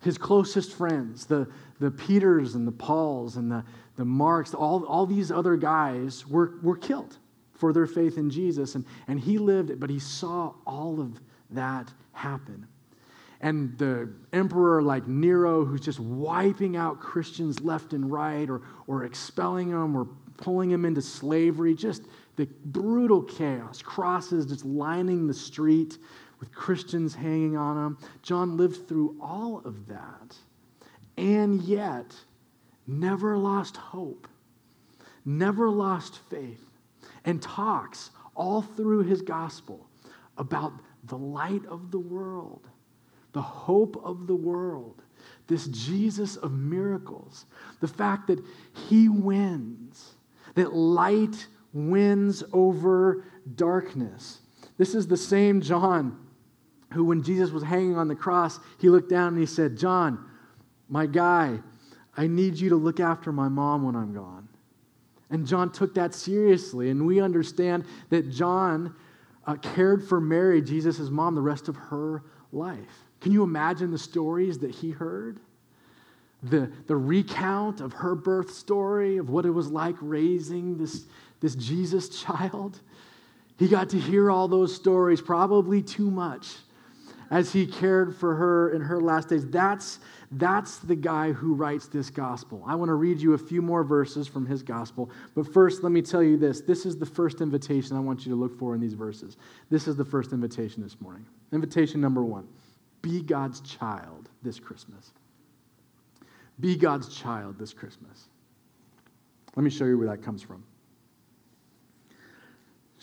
His 0.00 0.18
closest 0.18 0.74
friends, 0.74 1.26
the, 1.26 1.48
the 1.80 1.90
Peters 1.90 2.54
and 2.54 2.66
the 2.66 2.72
Pauls 2.72 3.36
and 3.36 3.50
the, 3.50 3.64
the 3.96 4.04
Marks, 4.04 4.54
all, 4.54 4.84
all 4.84 5.06
these 5.06 5.30
other 5.30 5.56
guys 5.56 6.26
were, 6.26 6.54
were 6.62 6.76
killed 6.76 7.18
for 7.54 7.72
their 7.72 7.86
faith 7.86 8.18
in 8.18 8.30
Jesus. 8.30 8.74
And, 8.74 8.84
and 9.08 9.18
he 9.18 9.38
lived, 9.38 9.70
it, 9.70 9.80
but 9.80 9.90
he 9.90 9.98
saw 9.98 10.54
all 10.66 11.00
of 11.00 11.20
that 11.50 11.92
happen 12.12 12.66
and 13.44 13.76
the 13.76 14.08
emperor 14.32 14.82
like 14.82 15.06
Nero, 15.06 15.66
who's 15.66 15.82
just 15.82 16.00
wiping 16.00 16.78
out 16.78 16.98
Christians 16.98 17.60
left 17.60 17.92
and 17.92 18.10
right 18.10 18.48
or, 18.48 18.62
or 18.86 19.04
expelling 19.04 19.70
them 19.70 19.94
or 19.94 20.08
pulling 20.38 20.70
them 20.70 20.86
into 20.86 21.02
slavery, 21.02 21.74
just 21.74 22.04
the 22.36 22.46
brutal 22.64 23.22
chaos, 23.22 23.82
crosses 23.82 24.46
just 24.46 24.64
lining 24.64 25.26
the 25.26 25.34
street 25.34 25.98
with 26.40 26.52
Christians 26.52 27.14
hanging 27.14 27.56
on 27.56 27.76
them. 27.76 27.98
John 28.22 28.56
lived 28.56 28.88
through 28.88 29.16
all 29.20 29.62
of 29.64 29.86
that 29.88 30.36
and 31.16 31.62
yet 31.62 32.14
never 32.86 33.36
lost 33.36 33.76
hope, 33.76 34.26
never 35.24 35.70
lost 35.70 36.20
faith, 36.28 36.64
and 37.24 37.40
talks 37.40 38.10
all 38.34 38.62
through 38.62 39.04
his 39.04 39.22
gospel 39.22 39.88
about 40.36 40.72
the 41.04 41.16
light 41.16 41.64
of 41.66 41.90
the 41.90 41.98
world 41.98 42.68
the 43.34 43.42
hope 43.42 44.00
of 44.02 44.26
the 44.26 44.34
world, 44.34 45.02
this 45.48 45.66
Jesus 45.66 46.36
of 46.36 46.52
miracles, 46.52 47.44
the 47.80 47.88
fact 47.88 48.28
that 48.28 48.42
he 48.72 49.08
wins, 49.08 50.14
that 50.54 50.72
light 50.72 51.46
wins 51.74 52.42
over 52.52 53.24
darkness. 53.56 54.40
This 54.78 54.94
is 54.94 55.06
the 55.06 55.16
same 55.16 55.60
John 55.60 56.18
who, 56.92 57.04
when 57.04 57.22
Jesus 57.22 57.50
was 57.50 57.62
hanging 57.62 57.96
on 57.96 58.08
the 58.08 58.14
cross, 58.14 58.60
he 58.78 58.88
looked 58.88 59.10
down 59.10 59.28
and 59.28 59.38
he 59.38 59.46
said, 59.46 59.76
John, 59.76 60.24
my 60.88 61.06
guy, 61.06 61.58
I 62.16 62.28
need 62.28 62.54
you 62.54 62.68
to 62.70 62.76
look 62.76 63.00
after 63.00 63.32
my 63.32 63.48
mom 63.48 63.82
when 63.82 63.96
I'm 63.96 64.14
gone. 64.14 64.48
And 65.30 65.46
John 65.46 65.72
took 65.72 65.94
that 65.94 66.14
seriously. 66.14 66.90
And 66.90 67.04
we 67.04 67.20
understand 67.20 67.84
that 68.10 68.30
John 68.30 68.94
uh, 69.46 69.56
cared 69.56 70.06
for 70.06 70.20
Mary, 70.20 70.62
Jesus' 70.62 71.10
mom, 71.10 71.34
the 71.34 71.40
rest 71.40 71.68
of 71.68 71.76
her 71.76 72.22
life. 72.52 73.08
Can 73.20 73.32
you 73.32 73.42
imagine 73.42 73.90
the 73.90 73.98
stories 73.98 74.58
that 74.58 74.70
he 74.70 74.90
heard? 74.90 75.40
The, 76.44 76.70
the 76.86 76.96
recount 76.96 77.80
of 77.80 77.94
her 77.94 78.14
birth 78.14 78.52
story, 78.52 79.16
of 79.16 79.30
what 79.30 79.46
it 79.46 79.50
was 79.50 79.68
like 79.68 79.96
raising 80.00 80.76
this, 80.76 81.06
this 81.40 81.54
Jesus 81.54 82.08
child. 82.22 82.80
He 83.58 83.68
got 83.68 83.90
to 83.90 83.98
hear 83.98 84.30
all 84.30 84.48
those 84.48 84.74
stories, 84.74 85.20
probably 85.20 85.82
too 85.82 86.10
much, 86.10 86.48
as 87.30 87.52
he 87.52 87.66
cared 87.66 88.16
for 88.16 88.34
her 88.34 88.70
in 88.70 88.80
her 88.80 89.00
last 89.00 89.28
days. 89.28 89.46
That's, 89.48 90.00
that's 90.32 90.78
the 90.78 90.96
guy 90.96 91.32
who 91.32 91.54
writes 91.54 91.86
this 91.86 92.10
gospel. 92.10 92.64
I 92.66 92.74
want 92.74 92.88
to 92.88 92.94
read 92.94 93.20
you 93.20 93.34
a 93.34 93.38
few 93.38 93.62
more 93.62 93.84
verses 93.84 94.26
from 94.26 94.44
his 94.44 94.62
gospel. 94.62 95.10
But 95.34 95.52
first, 95.52 95.82
let 95.82 95.92
me 95.92 96.02
tell 96.02 96.22
you 96.22 96.36
this. 96.36 96.62
This 96.62 96.84
is 96.84 96.96
the 96.98 97.06
first 97.06 97.40
invitation 97.40 97.96
I 97.96 98.00
want 98.00 98.26
you 98.26 98.32
to 98.32 98.36
look 98.36 98.58
for 98.58 98.74
in 98.74 98.80
these 98.80 98.94
verses. 98.94 99.36
This 99.70 99.86
is 99.86 99.96
the 99.96 100.04
first 100.04 100.32
invitation 100.32 100.82
this 100.82 101.00
morning. 101.00 101.24
Invitation 101.52 102.00
number 102.00 102.24
one. 102.24 102.48
Be 103.02 103.22
God's 103.22 103.60
child 103.60 104.30
this 104.42 104.58
Christmas. 104.58 105.12
Be 106.58 106.76
God's 106.76 107.14
child 107.14 107.58
this 107.58 107.72
Christmas. 107.72 108.28
Let 109.56 109.62
me 109.62 109.70
show 109.70 109.84
you 109.84 109.98
where 109.98 110.08
that 110.08 110.22
comes 110.22 110.42
from. 110.42 110.64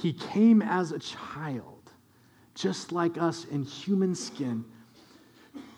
He 0.00 0.14
came 0.14 0.62
as 0.62 0.92
a 0.92 0.98
child, 0.98 1.92
just 2.54 2.90
like 2.90 3.18
us 3.18 3.44
in 3.44 3.64
human 3.64 4.14
skin 4.14 4.64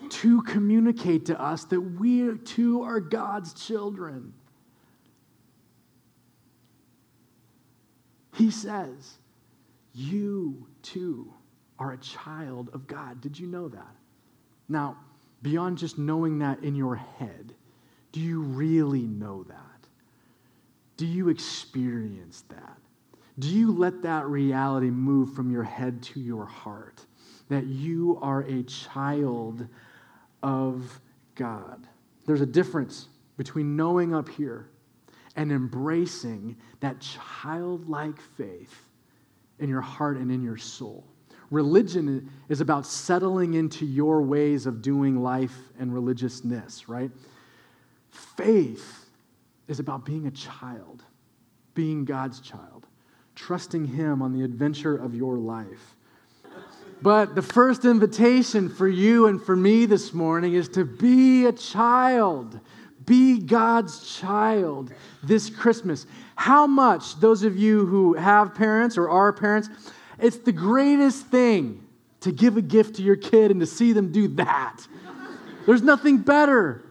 to 0.09 0.41
communicate 0.43 1.25
to 1.25 1.41
us 1.41 1.65
that 1.65 1.81
we 1.81 2.37
too 2.37 2.83
are 2.83 3.01
God's 3.01 3.53
children. 3.53 4.33
He 8.33 8.49
says, 8.49 9.17
You 9.93 10.67
too 10.83 11.33
are 11.77 11.91
a 11.91 11.97
child 11.97 12.69
of 12.73 12.87
God. 12.87 13.19
Did 13.19 13.37
you 13.37 13.47
know 13.47 13.67
that? 13.67 13.95
Now, 14.69 14.97
beyond 15.41 15.77
just 15.77 15.97
knowing 15.97 16.39
that 16.39 16.63
in 16.63 16.75
your 16.75 16.95
head, 16.95 17.53
do 18.13 18.21
you 18.21 18.39
really 18.39 19.05
know 19.05 19.43
that? 19.43 19.57
Do 20.95 21.05
you 21.05 21.27
experience 21.27 22.45
that? 22.47 22.77
Do 23.39 23.49
you 23.49 23.71
let 23.71 24.03
that 24.03 24.27
reality 24.27 24.89
move 24.89 25.33
from 25.33 25.51
your 25.51 25.63
head 25.63 26.03
to 26.03 26.19
your 26.19 26.45
heart? 26.45 27.05
That 27.49 27.65
you 27.65 28.19
are 28.21 28.41
a 28.41 28.63
child 28.63 29.67
of 30.43 30.99
God. 31.35 31.87
There's 32.25 32.41
a 32.41 32.45
difference 32.45 33.07
between 33.37 33.75
knowing 33.75 34.13
up 34.13 34.29
here 34.29 34.69
and 35.35 35.51
embracing 35.51 36.55
that 36.79 36.99
childlike 36.99 38.19
faith 38.37 38.89
in 39.59 39.69
your 39.69 39.81
heart 39.81 40.17
and 40.17 40.31
in 40.31 40.43
your 40.43 40.57
soul. 40.57 41.05
Religion 41.49 42.31
is 42.49 42.61
about 42.61 42.85
settling 42.85 43.55
into 43.55 43.85
your 43.85 44.21
ways 44.21 44.65
of 44.65 44.81
doing 44.81 45.21
life 45.21 45.55
and 45.79 45.93
religiousness, 45.93 46.87
right? 46.87 47.11
Faith 48.09 49.09
is 49.67 49.79
about 49.79 50.05
being 50.05 50.27
a 50.27 50.31
child, 50.31 51.03
being 51.73 52.05
God's 52.05 52.39
child, 52.39 52.87
trusting 53.35 53.85
Him 53.85 54.21
on 54.21 54.33
the 54.33 54.43
adventure 54.43 54.95
of 54.95 55.15
your 55.15 55.37
life. 55.37 55.95
But 57.01 57.35
the 57.35 57.41
first 57.41 57.83
invitation 57.83 58.69
for 58.69 58.87
you 58.87 59.27
and 59.27 59.41
for 59.41 59.55
me 59.55 59.85
this 59.85 60.13
morning 60.13 60.53
is 60.53 60.69
to 60.69 60.85
be 60.85 61.45
a 61.45 61.51
child. 61.51 62.59
Be 63.05 63.39
God's 63.39 64.17
child 64.17 64.93
this 65.21 65.49
Christmas. 65.49 66.05
How 66.35 66.65
much, 66.65 67.19
those 67.19 67.43
of 67.43 67.57
you 67.57 67.85
who 67.85 68.13
have 68.13 68.55
parents 68.55 68.97
or 68.97 69.09
are 69.09 69.33
parents, 69.33 69.67
it's 70.17 70.37
the 70.37 70.53
greatest 70.53 71.27
thing 71.27 71.85
to 72.21 72.31
give 72.31 72.55
a 72.55 72.61
gift 72.61 72.95
to 72.95 73.03
your 73.03 73.17
kid 73.17 73.51
and 73.51 73.59
to 73.59 73.65
see 73.65 73.91
them 73.91 74.13
do 74.13 74.29
that. 74.29 74.87
There's 75.65 75.81
nothing 75.81 76.19
better. 76.19 76.85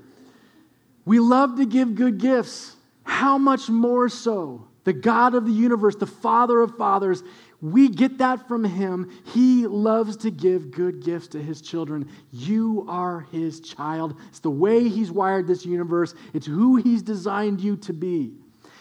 We 1.06 1.18
love 1.18 1.56
to 1.56 1.64
give 1.64 1.94
good 1.94 2.18
gifts. 2.18 2.76
How 3.04 3.38
much 3.38 3.70
more 3.70 4.10
so? 4.10 4.68
The 4.84 4.92
God 4.92 5.34
of 5.34 5.46
the 5.46 5.52
universe, 5.52 5.96
the 5.96 6.06
Father 6.06 6.60
of 6.60 6.76
fathers, 6.76 7.22
we 7.60 7.88
get 7.88 8.18
that 8.18 8.48
from 8.48 8.64
him. 8.64 9.10
He 9.26 9.66
loves 9.66 10.16
to 10.18 10.30
give 10.30 10.72
good 10.72 11.04
gifts 11.04 11.28
to 11.28 11.42
his 11.42 11.60
children. 11.60 12.10
You 12.32 12.84
are 12.88 13.20
his 13.30 13.60
child. 13.60 14.18
It's 14.28 14.40
the 14.40 14.50
way 14.50 14.88
he's 14.88 15.12
wired 15.12 15.46
this 15.46 15.64
universe, 15.64 16.14
it's 16.34 16.46
who 16.46 16.76
he's 16.76 17.02
designed 17.02 17.60
you 17.60 17.76
to 17.78 17.92
be. 17.92 18.32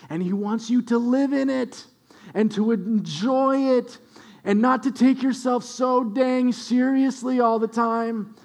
And 0.10 0.22
he 0.24 0.34
wants 0.34 0.70
you 0.70 0.82
to 0.84 0.98
live 0.98 1.32
in 1.32 1.50
it 1.50 1.86
and 2.34 2.52
to 2.54 2.72
enjoy 2.72 3.78
it 3.78 3.98
and 4.44 4.60
not 4.60 4.84
to 4.84 4.92
take 4.92 5.22
yourself 5.22 5.64
so 5.64 6.04
dang 6.04 6.52
seriously 6.52 7.40
all 7.40 7.60
the 7.60 7.68
time 7.68 8.36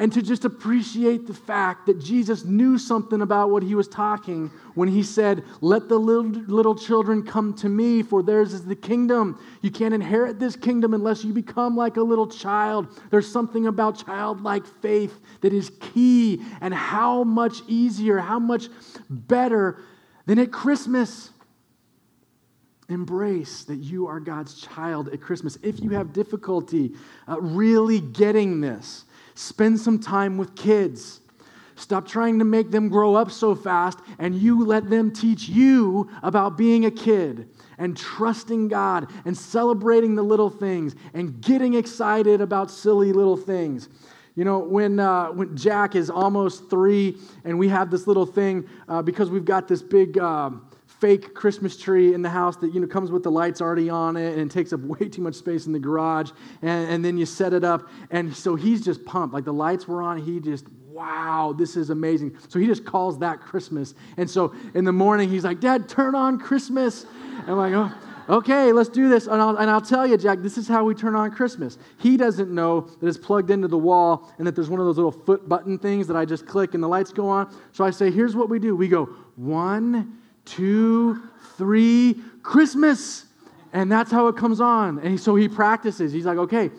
and 0.00 0.10
to 0.14 0.22
just 0.22 0.46
appreciate 0.46 1.26
the 1.26 1.34
fact 1.34 1.84
that 1.84 2.00
Jesus 2.00 2.46
knew 2.46 2.78
something 2.78 3.20
about 3.20 3.50
what 3.50 3.62
he 3.62 3.74
was 3.74 3.86
talking 3.86 4.50
when 4.74 4.88
he 4.88 5.02
said, 5.02 5.44
Let 5.60 5.90
the 5.90 5.98
little, 5.98 6.24
little 6.24 6.74
children 6.74 7.22
come 7.22 7.52
to 7.56 7.68
me, 7.68 8.02
for 8.02 8.22
theirs 8.22 8.54
is 8.54 8.64
the 8.64 8.74
kingdom. 8.74 9.38
You 9.60 9.70
can't 9.70 9.92
inherit 9.92 10.40
this 10.40 10.56
kingdom 10.56 10.94
unless 10.94 11.22
you 11.22 11.34
become 11.34 11.76
like 11.76 11.98
a 11.98 12.02
little 12.02 12.26
child. 12.26 12.98
There's 13.10 13.30
something 13.30 13.66
about 13.66 14.02
childlike 14.02 14.64
faith 14.80 15.20
that 15.42 15.52
is 15.52 15.70
key, 15.92 16.40
and 16.62 16.72
how 16.72 17.22
much 17.22 17.58
easier, 17.68 18.16
how 18.16 18.38
much 18.38 18.68
better 19.10 19.82
than 20.24 20.38
at 20.38 20.50
Christmas. 20.50 21.28
Embrace 22.88 23.64
that 23.64 23.76
you 23.76 24.06
are 24.06 24.18
God's 24.18 24.62
child 24.62 25.10
at 25.10 25.20
Christmas. 25.20 25.58
If 25.62 25.78
you 25.80 25.90
have 25.90 26.14
difficulty 26.14 26.92
uh, 27.28 27.38
really 27.38 28.00
getting 28.00 28.62
this, 28.62 29.04
spend 29.34 29.80
some 29.80 29.98
time 29.98 30.36
with 30.36 30.54
kids. 30.54 31.20
Stop 31.76 32.06
trying 32.06 32.38
to 32.38 32.44
make 32.44 32.70
them 32.70 32.90
grow 32.90 33.14
up 33.14 33.30
so 33.30 33.54
fast, 33.54 34.00
and 34.18 34.34
you 34.34 34.66
let 34.66 34.90
them 34.90 35.10
teach 35.10 35.48
you 35.48 36.10
about 36.22 36.58
being 36.58 36.84
a 36.84 36.90
kid 36.90 37.48
and 37.78 37.96
trusting 37.96 38.68
God 38.68 39.10
and 39.24 39.36
celebrating 39.36 40.14
the 40.14 40.22
little 40.22 40.50
things 40.50 40.94
and 41.14 41.40
getting 41.40 41.74
excited 41.74 42.42
about 42.42 42.70
silly 42.70 43.12
little 43.12 43.36
things. 43.36 43.88
You 44.36 44.44
know, 44.44 44.58
when, 44.58 45.00
uh, 45.00 45.28
when 45.28 45.56
Jack 45.56 45.94
is 45.94 46.10
almost 46.10 46.68
three, 46.68 47.16
and 47.44 47.58
we 47.58 47.68
have 47.68 47.90
this 47.90 48.06
little 48.06 48.26
thing 48.26 48.68
uh, 48.86 49.00
because 49.00 49.30
we've 49.30 49.44
got 49.44 49.66
this 49.66 49.82
big. 49.82 50.18
Uh, 50.18 50.50
fake 51.00 51.34
Christmas 51.34 51.76
tree 51.76 52.14
in 52.14 52.22
the 52.22 52.28
house 52.28 52.56
that 52.58 52.74
you 52.74 52.80
know 52.80 52.86
comes 52.86 53.10
with 53.10 53.22
the 53.22 53.30
lights 53.30 53.60
already 53.60 53.88
on 53.88 54.16
it 54.16 54.38
and 54.38 54.50
it 54.50 54.54
takes 54.54 54.72
up 54.72 54.80
way 55.00 55.08
too 55.08 55.22
much 55.22 55.34
space 55.34 55.66
in 55.66 55.72
the 55.72 55.78
garage. 55.78 56.30
And, 56.62 56.90
and 56.90 57.04
then 57.04 57.18
you 57.18 57.26
set 57.26 57.52
it 57.52 57.64
up, 57.64 57.88
and 58.10 58.34
so 58.34 58.54
he's 58.54 58.84
just 58.84 59.04
pumped. 59.04 59.34
Like 59.34 59.44
the 59.44 59.52
lights 59.52 59.88
were 59.88 60.02
on, 60.02 60.18
he 60.18 60.40
just 60.40 60.66
wow, 60.92 61.54
this 61.56 61.76
is 61.76 61.90
amazing. 61.90 62.36
So 62.48 62.58
he 62.58 62.66
just 62.66 62.84
calls 62.84 63.18
that 63.20 63.40
Christmas. 63.40 63.94
And 64.16 64.28
so 64.28 64.54
in 64.74 64.84
the 64.84 64.92
morning, 64.92 65.30
he's 65.30 65.44
like, 65.44 65.60
Dad, 65.60 65.88
turn 65.88 66.14
on 66.14 66.38
Christmas. 66.38 67.06
And 67.38 67.48
I'm 67.48 67.56
like, 67.56 67.72
oh, 67.72 68.36
okay, 68.36 68.72
let's 68.72 68.88
do 68.88 69.08
this. 69.08 69.26
And 69.26 69.40
I'll, 69.40 69.56
and 69.56 69.70
I'll 69.70 69.80
tell 69.80 70.06
you, 70.06 70.16
Jack, 70.16 70.40
this 70.40 70.58
is 70.58 70.68
how 70.68 70.84
we 70.84 70.94
turn 70.94 71.14
on 71.14 71.30
Christmas. 71.30 71.78
He 71.98 72.16
doesn't 72.16 72.50
know 72.50 72.82
that 73.00 73.06
it's 73.06 73.16
plugged 73.16 73.50
into 73.50 73.68
the 73.68 73.78
wall 73.78 74.30
and 74.38 74.46
that 74.46 74.54
there's 74.54 74.68
one 74.68 74.80
of 74.80 74.86
those 74.86 74.96
little 74.96 75.12
foot 75.12 75.48
button 75.48 75.78
things 75.78 76.06
that 76.08 76.16
I 76.16 76.24
just 76.24 76.46
click 76.46 76.74
and 76.74 76.82
the 76.82 76.88
lights 76.88 77.12
go 77.12 77.28
on. 77.28 77.54
So 77.72 77.84
I 77.84 77.90
say, 77.90 78.10
here's 78.10 78.36
what 78.36 78.50
we 78.50 78.58
do. 78.58 78.76
We 78.76 78.88
go, 78.88 79.06
one, 79.36 80.18
two, 80.44 81.22
three, 81.56 82.16
Christmas. 82.42 83.26
And 83.72 83.90
that's 83.90 84.10
how 84.10 84.28
it 84.28 84.36
comes 84.36 84.60
on. 84.60 84.98
And 84.98 85.20
so 85.20 85.36
he 85.36 85.48
practices. 85.48 86.12
He's 86.12 86.26
like, 86.26 86.38
okay, 86.38 86.70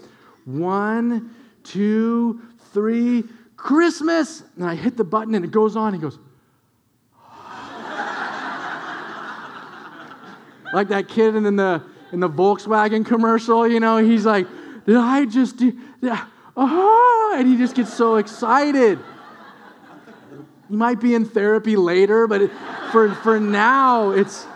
one, 0.46 1.34
two, 1.64 2.42
three, 2.74 3.24
Christmas. 3.56 4.44
And 4.56 4.66
I 4.66 4.76
hit 4.76 4.98
the 4.98 5.04
button 5.04 5.36
and 5.36 5.46
it 5.46 5.52
goes 5.52 5.76
on. 5.76 5.94
He 5.94 6.00
goes, 6.00 6.18
like 10.74 10.90
that 10.90 11.08
kid 11.08 11.36
in 11.36 11.56
the 11.56 11.84
in 12.12 12.20
the 12.20 12.30
Volkswagen 12.30 13.06
commercial, 13.06 13.68
you 13.68 13.80
know, 13.80 13.98
he's 13.98 14.26
like, 14.26 14.48
did 14.86 14.98
I 14.98 15.26
just 15.26 15.58
do 15.58 15.78
yeah, 16.02 16.26
oh, 16.58 17.36
and 17.38 17.48
he 17.48 17.58
just 17.58 17.76
gets 17.76 17.94
so 17.94 18.16
excited. 18.16 19.00
You 20.72 20.78
might 20.78 21.02
be 21.02 21.16
in 21.16 21.26
therapy 21.26 21.76
later, 21.76 22.28
but 22.28 22.44
it, 22.44 22.52
for, 22.94 23.14
for 23.16 23.42
now, 23.42 24.12
it's, 24.12 24.48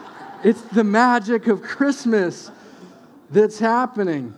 it's 0.45 0.61
the 0.61 0.85
magic 0.85 1.47
of 1.47 1.61
Christmas 1.61 2.51
that's 3.29 3.59
happening. 3.59 4.33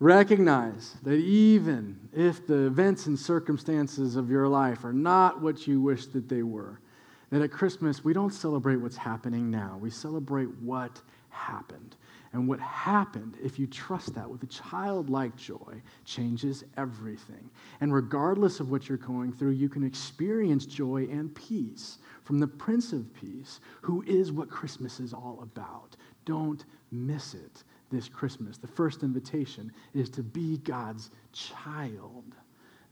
Recognize 0.00 0.96
that 1.02 1.16
even 1.16 2.00
if 2.14 2.46
the 2.46 2.66
events 2.66 3.04
and 3.04 3.18
circumstances 3.18 4.16
of 4.16 4.30
your 4.30 4.48
life 4.48 4.82
are 4.82 4.94
not 4.94 5.42
what 5.42 5.66
you 5.66 5.82
wish 5.82 6.06
that 6.06 6.30
they 6.30 6.42
were, 6.42 6.80
that 7.28 7.42
at 7.42 7.52
Christmas 7.52 8.02
we 8.02 8.14
don't 8.14 8.32
celebrate 8.32 8.76
what's 8.76 8.96
happening 8.96 9.50
now, 9.50 9.78
we 9.78 9.90
celebrate 9.90 10.48
what 10.62 11.02
happened. 11.28 11.94
And 12.32 12.48
what 12.48 12.60
happened, 12.60 13.36
if 13.42 13.58
you 13.58 13.66
trust 13.66 14.14
that 14.14 14.28
with 14.28 14.42
a 14.42 14.46
childlike 14.46 15.36
joy, 15.36 15.82
changes 16.06 16.64
everything. 16.78 17.50
And 17.80 17.92
regardless 17.92 18.58
of 18.58 18.70
what 18.70 18.88
you're 18.88 18.96
going 18.96 19.32
through, 19.32 19.50
you 19.50 19.68
can 19.68 19.84
experience 19.84 20.64
joy 20.64 21.08
and 21.10 21.34
peace 21.34 21.98
from 22.24 22.38
the 22.38 22.46
Prince 22.46 22.94
of 22.94 23.12
Peace, 23.12 23.60
who 23.82 24.02
is 24.06 24.32
what 24.32 24.48
Christmas 24.48 24.98
is 24.98 25.12
all 25.12 25.40
about. 25.42 25.96
Don't 26.24 26.64
miss 26.90 27.34
it 27.34 27.64
this 27.90 28.08
Christmas. 28.08 28.56
The 28.56 28.66
first 28.66 29.02
invitation 29.02 29.70
is 29.92 30.08
to 30.10 30.22
be 30.22 30.56
God's 30.58 31.10
child 31.32 32.24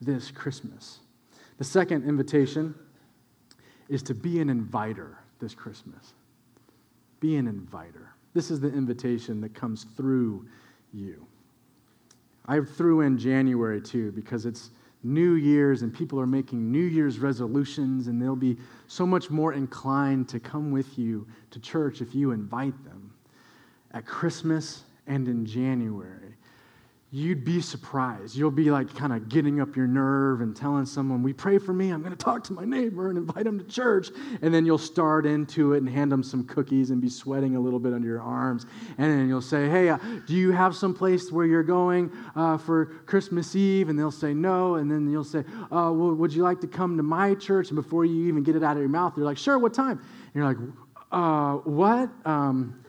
this 0.03 0.31
Christmas. 0.31 1.01
The 1.57 1.65
second 1.65 2.07
invitation 2.07 2.75
is 3.89 4.03
to 4.05 4.15
be 4.15 4.41
an 4.41 4.51
inviter 4.51 5.19
this 5.41 5.55
Christmas. 5.55 6.13
Be 7.21 7.37
an 7.37 7.47
inviter. 7.47 8.15
This 8.35 8.51
is 8.51 8.61
the 8.61 8.73
invitation 8.73 9.41
that 9.41 9.55
comes 9.55 9.85
through 9.97 10.47
you. 10.93 11.27
I 12.47 12.61
threw 12.61 13.01
in 13.01 13.19
January 13.19 13.81
too 13.81 14.13
because 14.13 14.47
it's 14.47 14.71
New 15.03 15.35
Year's 15.35 15.83
and 15.83 15.95
people 15.95 16.21
are 16.21 16.27
making 16.27 16.71
New 16.71 16.85
Year's 16.85 17.19
resolutions 17.19 18.07
and 18.07 18.21
they'll 18.21 18.37
be 18.37 18.59
so 18.87 19.07
much 19.07 19.31
more 19.31 19.53
inclined 19.53 20.29
to 20.29 20.41
come 20.41 20.71
with 20.71 20.99
you 20.99 21.27
to 21.51 21.61
church 21.61 22.01
if 22.01 22.15
you 22.15 22.33
invite 22.33 22.85
them. 22.85 23.13
At 23.93 24.07
Christmas 24.07 24.85
and 25.07 25.27
in 25.27 25.47
January, 25.47 26.35
you'd 27.13 27.45
be 27.45 27.61
surprised. 27.61 28.37
You'll 28.37 28.53
be 28.53 28.71
like 28.71 28.95
kind 28.95 29.13
of 29.13 29.29
getting 29.29 29.61
up 29.61 29.75
your 29.75 29.89
nerve 29.89 30.43
and 30.43 30.55
telling 30.55 30.87
someone, 30.87 31.25
We 31.25 31.33
pray 31.33 31.59
for 31.59 31.73
me. 31.73 31.91
I'm 31.91 32.03
going 32.03 32.17
to 32.17 32.25
talk 32.25 32.45
to 32.45 32.53
my 32.53 32.65
neighbor 32.65 33.09
and 33.09 33.19
invite 33.19 33.47
him 33.47 33.59
to 33.59 33.65
church. 33.65 34.11
And 34.43 34.55
then 34.55 34.65
you'll 34.65 34.79
start 34.79 35.27
into 35.27 35.73
it 35.73 35.79
and 35.79 35.89
hand 35.89 36.13
them 36.13 36.23
some 36.23 36.45
cookies 36.45 36.91
and 36.91 37.01
be 37.01 37.09
sweating 37.09 37.57
a 37.57 37.61
little 37.61 37.81
bit 37.81 37.93
under 37.93 38.07
your 38.07 38.23
arms. 38.23 38.67
And 38.97 39.11
then 39.11 39.29
you'll 39.29 39.43
say, 39.43 39.69
Hey, 39.69 39.89
uh, 39.89 39.99
do 40.27 40.35
you 40.35 40.53
have 40.53 40.77
some 40.77 40.95
place 40.95 41.33
where 41.33 41.47
you're 41.47 41.65
going 41.65 42.13
uh, 42.37 42.59
for 42.59 42.87
Christmas 43.07 43.57
Eve? 43.57 43.89
And 43.89 43.99
they'll 43.99 44.13
say, 44.13 44.33
No. 44.33 44.77
And 44.77 44.89
then 44.89 45.11
you'll 45.11 45.25
say, 45.25 45.41
uh, 45.41 45.91
well, 45.93 46.15
Would 46.15 46.33
you 46.33 46.43
like 46.45 46.61
to 46.61 46.69
come 46.69 46.97
to 46.97 47.03
my 47.03 47.35
church? 47.35 47.71
And 47.71 47.77
before 47.77 48.05
you 48.05 48.29
even 48.29 48.45
get 48.45 48.55
it 48.55 48.63
out 48.63 48.77
of 48.77 48.81
your 48.81 48.89
mouth, 48.89 49.15
they're 49.17 49.25
like, 49.25 49.39
Sure, 49.39 49.59
what 49.59 49.75
time? 49.75 49.99
And 49.99 50.35
you're 50.35 50.45
like, 50.45 50.59
uh, 51.11 51.55
What? 51.65 52.09
Um, 52.25 52.80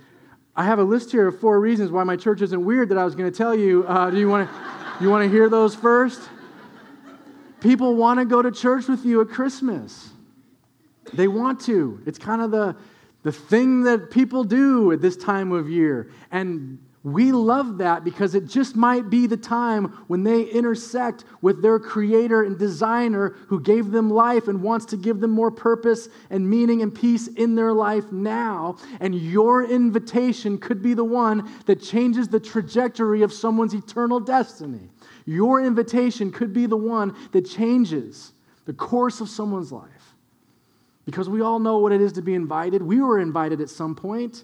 I 0.61 0.65
have 0.65 0.77
a 0.77 0.83
list 0.83 1.11
here 1.11 1.27
of 1.27 1.39
four 1.39 1.59
reasons 1.59 1.89
why 1.89 2.03
my 2.03 2.15
church 2.15 2.39
isn't 2.43 2.63
weird 2.63 2.89
that 2.89 2.97
I 2.99 3.03
was 3.03 3.15
going 3.15 3.31
to 3.31 3.35
tell 3.35 3.55
you. 3.55 3.83
Uh, 3.87 4.11
do 4.11 4.19
you 4.19 4.29
want 4.29 4.47
to 4.47 5.03
you 5.03 5.09
want 5.09 5.23
to 5.23 5.27
hear 5.27 5.49
those 5.49 5.73
first? 5.73 6.21
People 7.61 7.95
want 7.95 8.19
to 8.19 8.25
go 8.25 8.43
to 8.43 8.51
church 8.51 8.87
with 8.87 9.03
you 9.03 9.21
at 9.21 9.29
Christmas. 9.29 10.11
They 11.13 11.27
want 11.27 11.61
to. 11.61 12.03
It's 12.05 12.19
kind 12.19 12.43
of 12.43 12.51
the 12.51 12.75
the 13.23 13.31
thing 13.31 13.85
that 13.85 14.11
people 14.11 14.43
do 14.43 14.91
at 14.91 15.01
this 15.01 15.17
time 15.17 15.51
of 15.51 15.67
year. 15.67 16.11
And 16.31 16.77
we 17.03 17.31
love 17.31 17.79
that 17.79 18.03
because 18.03 18.35
it 18.35 18.45
just 18.45 18.75
might 18.75 19.09
be 19.09 19.25
the 19.25 19.37
time 19.37 19.85
when 20.05 20.23
they 20.23 20.43
intersect 20.43 21.25
with 21.41 21.63
their 21.63 21.79
creator 21.79 22.43
and 22.43 22.59
designer 22.59 23.29
who 23.47 23.59
gave 23.59 23.89
them 23.89 24.11
life 24.11 24.47
and 24.47 24.61
wants 24.61 24.85
to 24.85 24.97
give 24.97 25.19
them 25.19 25.31
more 25.31 25.49
purpose 25.49 26.09
and 26.29 26.47
meaning 26.47 26.83
and 26.83 26.93
peace 26.93 27.27
in 27.27 27.55
their 27.55 27.73
life 27.73 28.11
now. 28.11 28.77
And 28.99 29.15
your 29.15 29.63
invitation 29.65 30.59
could 30.59 30.83
be 30.83 30.93
the 30.93 31.03
one 31.03 31.49
that 31.65 31.81
changes 31.81 32.27
the 32.27 32.39
trajectory 32.39 33.23
of 33.23 33.33
someone's 33.33 33.73
eternal 33.73 34.19
destiny. 34.19 34.89
Your 35.25 35.59
invitation 35.59 36.31
could 36.31 36.53
be 36.53 36.67
the 36.67 36.77
one 36.77 37.15
that 37.31 37.49
changes 37.49 38.33
the 38.65 38.73
course 38.73 39.21
of 39.21 39.29
someone's 39.29 39.71
life. 39.71 39.89
Because 41.05 41.27
we 41.27 41.41
all 41.41 41.57
know 41.57 41.79
what 41.79 41.91
it 41.91 41.99
is 41.99 42.13
to 42.13 42.21
be 42.21 42.35
invited. 42.35 42.83
We 42.83 43.01
were 43.01 43.19
invited 43.19 43.59
at 43.59 43.71
some 43.71 43.95
point. 43.95 44.43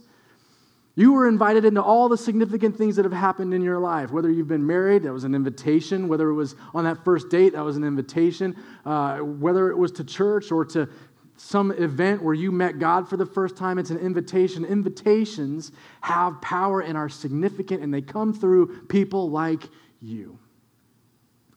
You 0.98 1.14
were 1.14 1.28
invited 1.28 1.64
into 1.64 1.82
all 1.82 2.10
the 2.10 2.18
significant 2.18 2.76
things 2.76 2.96
that 2.96 3.06
have 3.06 3.14
happened 3.14 3.54
in 3.54 3.62
your 3.62 3.78
life. 3.78 4.10
Whether 4.10 4.32
you've 4.32 4.48
been 4.48 4.66
married, 4.66 5.04
that 5.04 5.14
was 5.14 5.26
an 5.26 5.36
invitation. 5.36 6.08
Whether 6.08 6.30
it 6.30 6.34
was 6.34 6.56
on 6.74 6.86
that 6.86 7.06
first 7.06 7.30
date, 7.30 7.54
that 7.54 7.64
was 7.64 7.78
an 7.78 7.84
invitation. 7.84 8.56
Uh, 8.84 9.20
whether 9.20 9.70
it 9.70 9.78
was 9.78 9.92
to 9.92 10.04
church 10.04 10.52
or 10.52 10.66
to 10.66 10.90
some 11.36 11.72
event 11.74 12.24
where 12.24 12.34
you 12.34 12.52
met 12.52 12.80
God 12.80 13.08
for 13.08 13.16
the 13.16 13.28
first 13.28 13.56
time, 13.56 13.78
it's 13.78 13.92
an 13.92 14.00
invitation. 14.00 14.66
Invitations 14.66 15.72
have 16.02 16.42
power 16.42 16.82
and 16.82 16.98
are 16.98 17.10
significant, 17.10 17.84
and 17.84 17.94
they 17.94 18.02
come 18.02 18.34
through 18.34 18.88
people 18.88 19.30
like 19.30 19.70
you. 20.02 20.40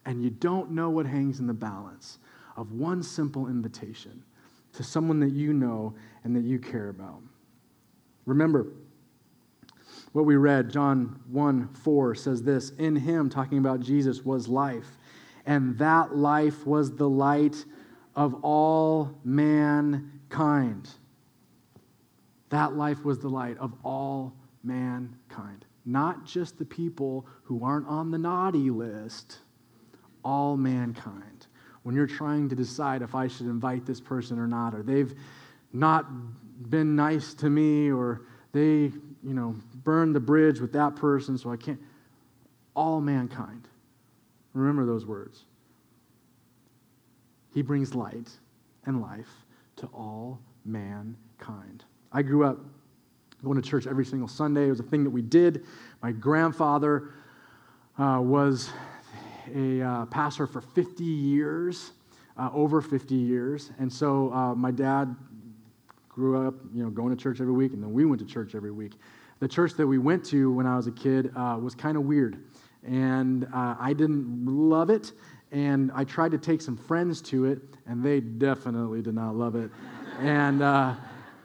And 0.05 0.23
you 0.23 0.29
don't 0.29 0.73
know 0.73 0.91
what 0.91 1.07
hangs 1.07 1.41
in 1.41 1.47
the 1.47 1.55
balance 1.55 2.19
of 2.59 2.73
one 2.73 3.03
simple 3.03 3.47
invitation 3.47 4.23
to 4.75 4.85
someone 4.85 5.19
that 5.21 5.33
you 5.33 5.55
know 5.55 5.95
and 6.25 6.37
that 6.37 6.45
you 6.45 6.59
care 6.59 6.91
about. 6.91 7.23
Remember, 8.27 8.67
what 10.13 10.25
we 10.25 10.37
read, 10.37 10.71
John 10.71 11.21
1 11.31 11.69
4 11.69 12.15
says 12.15 12.43
this 12.43 12.71
In 12.71 12.97
him, 12.97 13.31
talking 13.31 13.59
about 13.59 13.81
Jesus, 13.81 14.25
was 14.25 14.49
life, 14.49 14.99
and 15.47 15.79
that 15.79 16.17
life 16.17 16.67
was 16.67 16.97
the 16.97 17.09
light 17.09 17.65
of 18.17 18.35
all 18.43 19.19
mankind. 19.25 20.91
That 22.49 22.75
life 22.75 23.05
was 23.05 23.21
the 23.21 23.29
light 23.29 23.57
of 23.59 23.73
all 23.85 24.35
mankind. 24.63 25.65
not 25.87 26.27
just 26.27 26.59
the 26.59 26.65
people 26.65 27.27
who 27.45 27.65
aren't 27.65 27.87
on 27.87 28.11
the 28.11 28.19
naughty 28.19 28.69
list, 28.71 29.39
all 30.23 30.57
mankind. 30.57 31.47
When 31.83 31.95
you're 31.95 32.07
trying 32.07 32.49
to 32.51 32.55
decide 32.55 33.01
if 33.01 33.15
I 33.15 33.27
should 33.27 33.47
invite 33.47 33.87
this 33.87 34.01
person 34.01 34.39
or 34.39 34.47
not, 34.47 34.75
or 34.75 34.83
they've 34.83 35.15
not 35.73 36.07
been 36.69 36.95
nice 36.95 37.33
to 37.35 37.49
me, 37.49 37.91
or 37.91 38.23
they, 38.53 38.93
you 39.23 39.35
know, 39.35 39.57
burn 39.85 40.13
the 40.13 40.21
bridge 40.21 40.61
with 40.61 40.73
that 40.73 40.97
person, 40.97 41.37
so 41.37 41.51
I 41.53 41.57
can't. 41.57 41.81
All 42.75 43.01
mankind. 43.01 43.69
Remember 44.55 44.87
those 44.87 45.05
words. 45.07 45.45
He 47.53 47.63
brings 47.63 47.95
light 47.95 48.31
and 48.87 49.01
life 49.01 49.29
to 49.77 49.87
all 49.89 50.41
mankind. 50.65 51.85
I 52.13 52.23
grew 52.23 52.45
up 52.45 52.59
going 53.43 53.61
to 53.61 53.69
church 53.69 53.87
every 53.87 54.05
single 54.05 54.29
Sunday. 54.29 54.67
It 54.67 54.71
was 54.71 54.81
a 54.81 54.85
thing 54.85 55.05
that 55.05 55.11
we 55.11 55.23
did. 55.23 55.65
My 56.03 56.13
grandfather 56.13 57.11
uh, 57.99 58.21
was 58.21 58.71
a 59.55 59.81
uh, 59.81 60.07
pastor 60.07 60.47
for 60.47 60.61
50 60.61 61.05
years, 61.05 61.93
uh, 62.37 62.51
over 62.53 62.81
50 62.81 63.15
years. 63.15 63.71
And 63.79 63.93
so 63.93 64.33
uh, 64.33 64.55
my 64.55 64.71
dad 64.71 65.15
grew 66.21 66.47
up, 66.47 66.55
you 66.75 66.85
know, 66.85 66.91
going 66.91 67.17
to 67.17 67.21
church 67.21 67.41
every 67.41 67.55
week, 67.55 67.73
and 67.73 67.83
then 67.83 67.93
we 67.93 68.05
went 68.05 68.21
to 68.21 68.27
church 68.27 68.55
every 68.55 68.71
week. 68.71 68.93
The 69.39 69.49
church 69.49 69.73
that 69.75 69.87
we 69.87 69.99
went 69.99 70.23
to 70.27 70.53
when 70.53 70.67
I 70.67 70.77
was 70.77 70.87
a 70.87 70.93
kid 70.93 71.33
uh, 71.35 71.59
was 71.61 71.75
kind 71.75 71.97
of 71.97 72.05
weird, 72.05 72.45
and 72.87 73.45
uh, 73.55 73.77
I 73.81 73.95
didn't 73.95 74.45
love 74.47 74.91
it. 74.91 75.13
And 75.53 75.91
I 75.95 76.05
tried 76.05 76.31
to 76.31 76.39
take 76.39 76.61
some 76.61 76.77
friends 76.77 77.21
to 77.23 77.47
it, 77.47 77.59
and 77.87 78.05
they 78.05 78.21
definitely 78.21 79.03
did 79.03 79.15
not 79.15 79.35
love 79.35 79.57
it. 79.57 79.71
and 80.21 80.63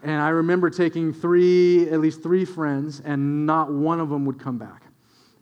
and 0.06 0.22
I 0.22 0.28
remember 0.28 0.70
taking 0.70 1.12
three, 1.12 1.90
at 1.90 1.98
least 1.98 2.22
three 2.22 2.44
friends, 2.44 3.02
and 3.04 3.44
not 3.44 3.72
one 3.72 3.98
of 3.98 4.08
them 4.08 4.24
would 4.26 4.38
come 4.38 4.56
back. 4.56 4.82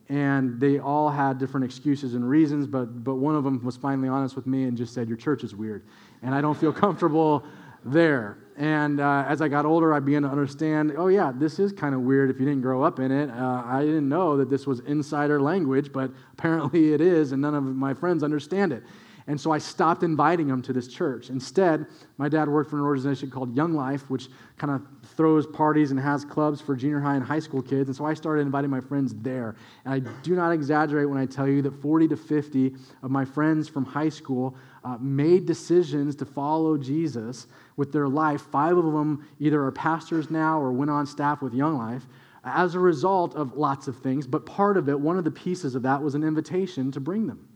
And 0.08 0.58
they 0.58 0.78
all 0.78 1.10
had 1.10 1.38
different 1.38 1.64
excuses 1.64 2.14
and 2.14 2.26
reasons, 2.26 2.66
but, 2.66 3.04
but 3.04 3.16
one 3.16 3.34
of 3.34 3.44
them 3.44 3.62
was 3.62 3.76
finally 3.76 4.08
honest 4.08 4.36
with 4.36 4.46
me 4.46 4.64
and 4.64 4.74
just 4.74 4.94
said, 4.94 5.08
Your 5.08 5.16
church 5.16 5.44
is 5.44 5.54
weird. 5.54 5.84
And 6.22 6.34
I 6.34 6.40
don't 6.40 6.56
feel 6.56 6.72
comfortable 6.72 7.44
there. 7.84 8.38
And 8.56 9.00
uh, 9.00 9.24
as 9.26 9.42
I 9.42 9.48
got 9.48 9.66
older, 9.66 9.92
I 9.92 10.00
began 10.00 10.22
to 10.22 10.28
understand 10.28 10.94
oh, 10.96 11.08
yeah, 11.08 11.32
this 11.34 11.58
is 11.58 11.72
kind 11.72 11.94
of 11.94 12.02
weird 12.02 12.30
if 12.30 12.38
you 12.38 12.46
didn't 12.46 12.62
grow 12.62 12.82
up 12.82 13.00
in 13.00 13.10
it. 13.10 13.30
Uh, 13.30 13.62
I 13.64 13.80
didn't 13.80 14.08
know 14.08 14.36
that 14.36 14.48
this 14.48 14.66
was 14.66 14.80
insider 14.80 15.40
language, 15.40 15.92
but 15.92 16.10
apparently 16.32 16.92
it 16.92 17.00
is, 17.00 17.32
and 17.32 17.42
none 17.42 17.54
of 17.54 17.64
my 17.64 17.94
friends 17.94 18.22
understand 18.22 18.72
it. 18.72 18.84
And 19.26 19.40
so 19.40 19.52
I 19.52 19.58
stopped 19.58 20.02
inviting 20.02 20.48
them 20.48 20.60
to 20.62 20.72
this 20.74 20.86
church. 20.86 21.30
Instead, 21.30 21.86
my 22.18 22.28
dad 22.28 22.46
worked 22.46 22.68
for 22.68 22.76
an 22.76 22.82
organization 22.82 23.30
called 23.30 23.56
Young 23.56 23.72
Life, 23.72 24.10
which 24.10 24.28
kind 24.58 24.70
of 24.70 24.82
throws 25.16 25.46
parties 25.46 25.92
and 25.92 25.98
has 25.98 26.26
clubs 26.26 26.60
for 26.60 26.76
junior 26.76 27.00
high 27.00 27.14
and 27.14 27.24
high 27.24 27.38
school 27.38 27.62
kids. 27.62 27.88
And 27.88 27.96
so 27.96 28.04
I 28.04 28.12
started 28.12 28.42
inviting 28.42 28.70
my 28.70 28.82
friends 28.82 29.14
there. 29.14 29.56
And 29.86 29.94
I 29.94 29.98
do 30.22 30.36
not 30.36 30.52
exaggerate 30.52 31.08
when 31.08 31.16
I 31.16 31.24
tell 31.24 31.48
you 31.48 31.62
that 31.62 31.72
40 31.80 32.08
to 32.08 32.16
50 32.16 32.74
of 33.02 33.10
my 33.10 33.24
friends 33.24 33.66
from 33.66 33.86
high 33.86 34.10
school 34.10 34.56
uh, 34.84 34.98
made 35.00 35.46
decisions 35.46 36.14
to 36.16 36.26
follow 36.26 36.76
Jesus 36.76 37.46
with 37.76 37.92
their 37.92 38.08
life. 38.08 38.42
Five 38.42 38.76
of 38.76 38.84
them 38.84 39.26
either 39.38 39.62
are 39.64 39.72
pastors 39.72 40.30
now 40.30 40.60
or 40.60 40.72
went 40.72 40.90
on 40.90 41.06
staff 41.06 41.42
with 41.42 41.54
Young 41.54 41.76
Life 41.76 42.06
as 42.44 42.74
a 42.74 42.78
result 42.78 43.34
of 43.34 43.56
lots 43.56 43.88
of 43.88 43.98
things. 43.98 44.26
But 44.26 44.46
part 44.46 44.76
of 44.76 44.88
it, 44.88 44.98
one 44.98 45.18
of 45.18 45.24
the 45.24 45.30
pieces 45.30 45.74
of 45.74 45.82
that 45.82 46.02
was 46.02 46.14
an 46.14 46.22
invitation 46.22 46.92
to 46.92 47.00
bring 47.00 47.26
them. 47.26 47.48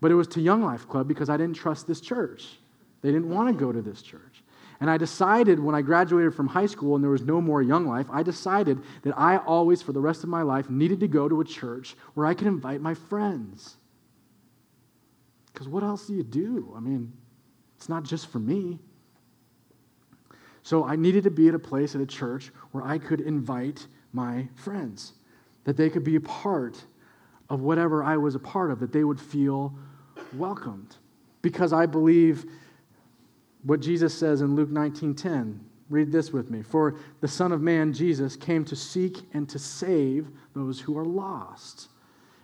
But 0.00 0.10
it 0.10 0.14
was 0.14 0.28
to 0.28 0.40
Young 0.40 0.62
Life 0.62 0.88
Club 0.88 1.08
because 1.08 1.30
I 1.30 1.36
didn't 1.36 1.56
trust 1.56 1.86
this 1.86 2.00
church. 2.00 2.58
They 3.02 3.12
didn't 3.12 3.30
want 3.30 3.48
to 3.48 3.64
go 3.64 3.72
to 3.72 3.80
this 3.80 4.02
church. 4.02 4.42
And 4.80 4.90
I 4.90 4.98
decided 4.98 5.58
when 5.58 5.74
I 5.74 5.80
graduated 5.80 6.34
from 6.34 6.48
high 6.48 6.66
school 6.66 6.96
and 6.96 7.02
there 7.04 7.10
was 7.10 7.22
no 7.22 7.40
more 7.40 7.62
Young 7.62 7.86
Life, 7.86 8.06
I 8.10 8.22
decided 8.22 8.82
that 9.02 9.16
I 9.16 9.38
always, 9.38 9.80
for 9.80 9.92
the 9.92 10.00
rest 10.00 10.22
of 10.22 10.28
my 10.28 10.42
life, 10.42 10.68
needed 10.68 11.00
to 11.00 11.08
go 11.08 11.28
to 11.28 11.40
a 11.40 11.44
church 11.44 11.96
where 12.12 12.26
I 12.26 12.34
could 12.34 12.46
invite 12.46 12.82
my 12.82 12.92
friends. 12.92 13.76
Because 15.52 15.68
what 15.68 15.82
else 15.82 16.06
do 16.06 16.14
you 16.14 16.22
do? 16.22 16.74
I 16.76 16.80
mean, 16.80 17.14
it's 17.76 17.88
not 17.88 18.02
just 18.02 18.26
for 18.26 18.38
me. 18.38 18.78
So 20.66 20.84
I 20.84 20.96
needed 20.96 21.22
to 21.22 21.30
be 21.30 21.46
at 21.46 21.54
a 21.54 21.60
place 21.60 21.94
at 21.94 22.00
a 22.00 22.06
church 22.06 22.50
where 22.72 22.82
I 22.82 22.98
could 22.98 23.20
invite 23.20 23.86
my 24.12 24.48
friends, 24.56 25.12
that 25.62 25.76
they 25.76 25.88
could 25.88 26.02
be 26.02 26.16
a 26.16 26.20
part 26.20 26.84
of 27.48 27.60
whatever 27.60 28.02
I 28.02 28.16
was 28.16 28.34
a 28.34 28.40
part 28.40 28.72
of, 28.72 28.80
that 28.80 28.90
they 28.90 29.04
would 29.04 29.20
feel 29.20 29.72
welcomed. 30.34 30.96
Because 31.40 31.72
I 31.72 31.86
believe 31.86 32.46
what 33.62 33.78
Jesus 33.78 34.12
says 34.12 34.40
in 34.40 34.56
Luke 34.56 34.70
19:10. 34.70 35.60
Read 35.88 36.10
this 36.10 36.32
with 36.32 36.50
me. 36.50 36.62
For 36.62 36.96
the 37.20 37.28
Son 37.28 37.52
of 37.52 37.60
Man, 37.60 37.92
Jesus, 37.92 38.34
came 38.34 38.64
to 38.64 38.74
seek 38.74 39.18
and 39.34 39.48
to 39.48 39.60
save 39.60 40.26
those 40.52 40.80
who 40.80 40.98
are 40.98 41.04
lost. 41.04 41.90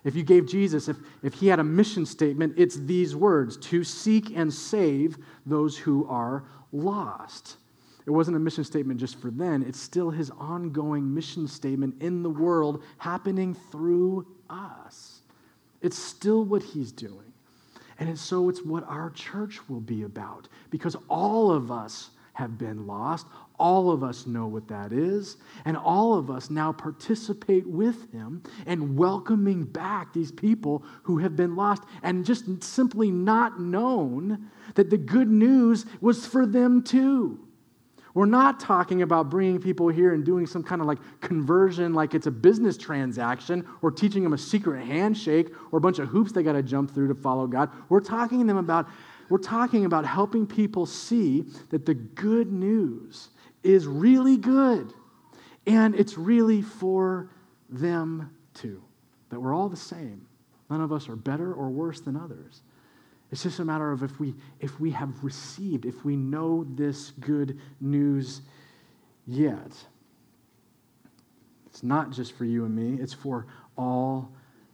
If 0.05 0.15
you 0.15 0.23
gave 0.23 0.47
Jesus, 0.47 0.87
if, 0.87 0.97
if 1.25 1.35
he 1.35 1.49
had 1.49 1.59
a 1.59 1.65
mission 1.65 2.07
statement, 2.07 2.55
it's 2.57 2.77
these 2.77 3.17
words 3.17 3.57
to 3.57 3.83
seek 3.83 4.37
and 4.37 4.55
save 4.55 5.19
those 5.45 5.77
who 5.77 6.07
are 6.07 6.45
lost. 6.71 7.57
It 8.05 8.11
wasn't 8.11 8.37
a 8.37 8.41
mission 8.41 8.65
statement 8.65 8.99
just 8.99 9.21
for 9.21 9.31
then, 9.31 9.63
it's 9.63 9.81
still 9.81 10.11
his 10.11 10.31
ongoing 10.31 11.13
mission 11.13 11.47
statement 11.47 12.03
in 12.03 12.23
the 12.23 12.31
world 12.31 12.83
happening 12.99 13.55
through 13.71 14.27
us. 14.51 15.21
It's 15.81 15.99
still 15.99 16.45
what 16.45 16.63
he's 16.63 16.93
doing. 16.93 17.33
And 17.99 18.19
so 18.19 18.49
it's 18.49 18.65
what 18.65 18.85
our 18.89 19.11
church 19.11 19.69
will 19.69 19.81
be 19.81 20.03
about 20.03 20.49
because 20.71 20.97
all 21.09 21.53
of 21.53 21.71
us 21.71 22.11
have 22.33 22.59
been 22.59 22.87
lost. 22.87 23.27
All 23.59 23.91
of 23.91 24.03
us 24.03 24.27
know 24.27 24.47
what 24.47 24.67
that 24.69 24.93
is. 24.93 25.37
And 25.65 25.77
all 25.77 26.15
of 26.15 26.31
us 26.31 26.51
now 26.51 26.73
participate 26.73 27.67
with 27.67 28.11
him 28.11 28.43
and 28.67 28.97
welcoming 28.97 29.65
back 29.65 30.13
these 30.13 30.33
people 30.33 30.83
who 31.03 31.19
have 31.19 31.37
been 31.37 31.55
lost 31.55 31.83
and 32.03 32.25
just 32.25 32.63
simply 32.65 33.11
not 33.11 33.61
known 33.61 34.51
that 34.75 34.91
the 34.91 34.99
good 34.99 35.31
news 35.31 35.87
was 36.01 36.27
for 36.27 36.47
them 36.47 36.83
too. 36.83 37.39
We're 38.15 38.27
not 38.27 38.61
talking 38.61 39.03
about 39.03 39.31
bringing 39.31 39.61
people 39.61 39.89
here 39.89 40.13
and 40.13 40.25
doing 40.25 40.47
some 40.47 40.63
kind 40.63 40.81
of 40.81 40.87
like 40.87 40.99
conversion, 41.21 41.95
like 41.95 42.15
it's 42.15 42.27
a 42.27 42.31
business 42.31 42.77
transaction, 42.77 43.67
or 43.81 43.91
teaching 43.91 44.23
them 44.23 44.35
a 44.35 44.39
secret 44.39 44.85
handshake 44.85 45.49
or 45.71 45.79
a 45.79 45.81
bunch 45.81 45.99
of 45.99 46.09
hoops 46.09 46.33
they 46.33 46.43
got 46.43 46.53
to 46.53 46.63
jump 46.63 46.91
through 46.91 47.09
to 47.09 47.15
follow 47.15 47.47
God. 47.47 47.71
We're 47.89 48.01
talking 48.01 48.47
them 48.47 48.59
about 48.59 48.87
we're 49.29 49.39
talking 49.39 49.87
about 49.87 50.05
helping 50.05 50.47
people 50.47 50.85
see 50.85 51.47
that 51.71 51.87
the 51.87 51.95
good 51.95 52.53
news 52.53 53.31
is 53.63 53.87
really 53.87 54.37
good 54.37 54.93
and 55.67 55.95
it's 55.95 56.19
really 56.19 56.61
for 56.61 57.31
them 57.71 58.31
too. 58.53 58.83
That 59.31 59.41
we're 59.41 59.55
all 59.55 59.71
the 59.71 59.77
same. 59.77 60.27
None 60.69 60.83
of 60.83 60.93
us 60.93 61.09
are 61.09 61.17
better 61.17 61.53
or 61.53 61.71
worse 61.71 62.01
than 62.01 62.17
others. 62.17 62.61
It's 63.33 63.43
just 63.43 63.59
a 63.61 63.65
matter 63.65 63.91
of 63.91 64.03
if 64.03 64.21
we, 64.21 64.35
if 64.61 64.79
we 64.79 64.91
have 64.91 65.25
received, 65.25 65.87
if 65.87 66.05
we 66.05 66.17
know 66.17 66.67
this 66.69 67.13
good 67.13 67.59
news 67.81 68.43
yet. 69.27 69.73
It's 71.67 71.83
not 71.83 72.11
just 72.11 72.37
for 72.37 72.45
you 72.45 72.67
and 72.67 72.77
me, 72.77 73.03
it's 73.03 73.15
for 73.15 73.47
all 73.79 74.31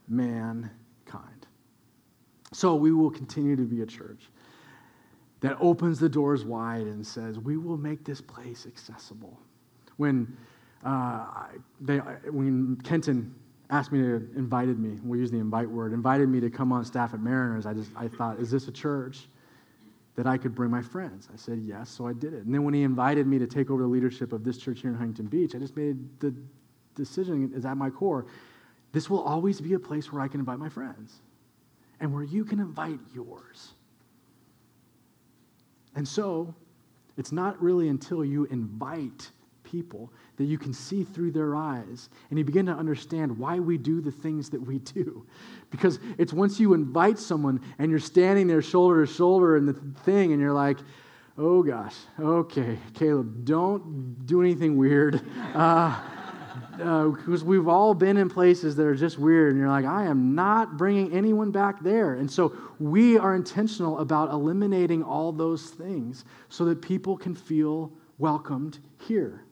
mankind. 0.09 0.73
So 2.51 2.75
we 2.75 2.91
will 2.91 3.09
continue 3.09 3.55
to 3.55 3.63
be 3.63 3.81
a 3.81 3.85
church 3.85 4.23
that 5.39 5.55
opens 5.61 5.97
the 5.97 6.09
doors 6.09 6.43
wide 6.43 6.85
and 6.87 7.07
says, 7.07 7.39
We 7.39 7.55
will 7.55 7.77
make 7.77 8.03
this 8.03 8.19
place 8.19 8.65
accessible. 8.67 9.39
When, 9.95 10.35
uh, 10.83 11.27
they, 11.79 11.97
when 11.97 12.75
Kenton 12.83 13.33
asked 13.69 13.91
me 13.91 13.99
to 13.99 14.15
invited 14.35 14.79
me 14.79 14.99
we'll 15.03 15.19
use 15.19 15.31
the 15.31 15.37
invite 15.37 15.69
word 15.69 15.93
invited 15.93 16.27
me 16.29 16.39
to 16.39 16.49
come 16.49 16.71
on 16.71 16.83
staff 16.83 17.13
at 17.13 17.19
mariners. 17.19 17.65
I 17.65 17.73
just 17.73 17.91
i 17.95 18.07
thought 18.07 18.39
is 18.39 18.49
this 18.51 18.67
a 18.67 18.71
church 18.71 19.27
that 20.15 20.27
i 20.27 20.37
could 20.37 20.55
bring 20.55 20.71
my 20.71 20.81
friends? 20.81 21.29
I 21.33 21.37
said 21.37 21.61
yes 21.65 21.89
so 21.89 22.07
i 22.07 22.13
did 22.13 22.33
it. 22.33 22.43
And 22.43 22.53
then 22.53 22.63
when 22.63 22.73
he 22.73 22.83
invited 22.83 23.27
me 23.27 23.39
to 23.39 23.47
take 23.47 23.69
over 23.69 23.81
the 23.81 23.87
leadership 23.87 24.33
of 24.33 24.43
this 24.43 24.57
church 24.57 24.81
here 24.81 24.91
in 24.91 24.97
huntington 24.97 25.27
beach 25.27 25.55
i 25.55 25.59
just 25.59 25.75
made 25.75 25.97
the 26.19 26.33
decision 26.95 27.51
is 27.55 27.65
at 27.65 27.77
my 27.77 27.89
core 27.89 28.25
this 28.91 29.09
will 29.09 29.21
always 29.21 29.61
be 29.61 29.73
a 29.73 29.79
place 29.79 30.11
where 30.11 30.21
i 30.21 30.27
can 30.27 30.39
invite 30.39 30.59
my 30.59 30.69
friends 30.69 31.21
and 31.99 32.13
where 32.13 32.23
you 32.23 32.45
can 32.45 32.59
invite 32.59 32.99
yours. 33.13 33.73
And 35.95 36.07
so 36.07 36.55
it's 37.17 37.31
not 37.31 37.61
really 37.61 37.89
until 37.89 38.23
you 38.23 38.45
invite 38.45 39.29
people 39.69 40.11
that 40.37 40.45
you 40.45 40.57
can 40.57 40.73
see 40.73 41.03
through 41.03 41.31
their 41.31 41.55
eyes 41.55 42.09
and 42.29 42.39
you 42.39 42.45
begin 42.45 42.65
to 42.65 42.71
understand 42.71 43.37
why 43.37 43.59
we 43.59 43.77
do 43.77 44.01
the 44.01 44.11
things 44.11 44.49
that 44.49 44.61
we 44.61 44.79
do. 44.79 45.25
Because 45.69 45.99
it's 46.17 46.33
once 46.33 46.59
you 46.59 46.73
invite 46.73 47.19
someone 47.19 47.61
and 47.77 47.91
you're 47.91 47.99
standing 47.99 48.47
there 48.47 48.61
shoulder 48.61 49.05
to 49.05 49.11
shoulder 49.11 49.57
in 49.57 49.65
the 49.65 49.73
thing 50.03 50.31
and 50.31 50.41
you're 50.41 50.53
like, 50.53 50.77
oh 51.37 51.63
gosh, 51.63 51.95
okay, 52.19 52.77
Caleb, 52.93 53.45
don't 53.45 54.25
do 54.25 54.41
anything 54.41 54.77
weird. 54.77 55.21
Uh, 55.55 55.99
because 56.77 57.41
uh, 57.41 57.45
we've 57.45 57.67
all 57.67 57.93
been 57.93 58.15
in 58.15 58.29
places 58.29 58.75
that 58.77 58.85
are 58.85 58.95
just 58.95 59.17
weird, 59.17 59.51
and 59.51 59.59
you're 59.59 59.69
like, 59.69 59.85
I 59.85 60.05
am 60.05 60.33
not 60.35 60.77
bringing 60.77 61.11
anyone 61.11 61.51
back 61.51 61.83
there. 61.83 62.13
And 62.13 62.31
so 62.31 62.55
we 62.79 63.17
are 63.17 63.35
intentional 63.35 63.99
about 63.99 64.31
eliminating 64.31 65.03
all 65.03 65.33
those 65.33 65.71
things 65.71 66.23
so 66.47 66.65
that 66.65 66.81
people 66.81 67.17
can 67.17 67.35
feel 67.35 67.91
welcomed 68.17 68.79
here. 69.01 69.43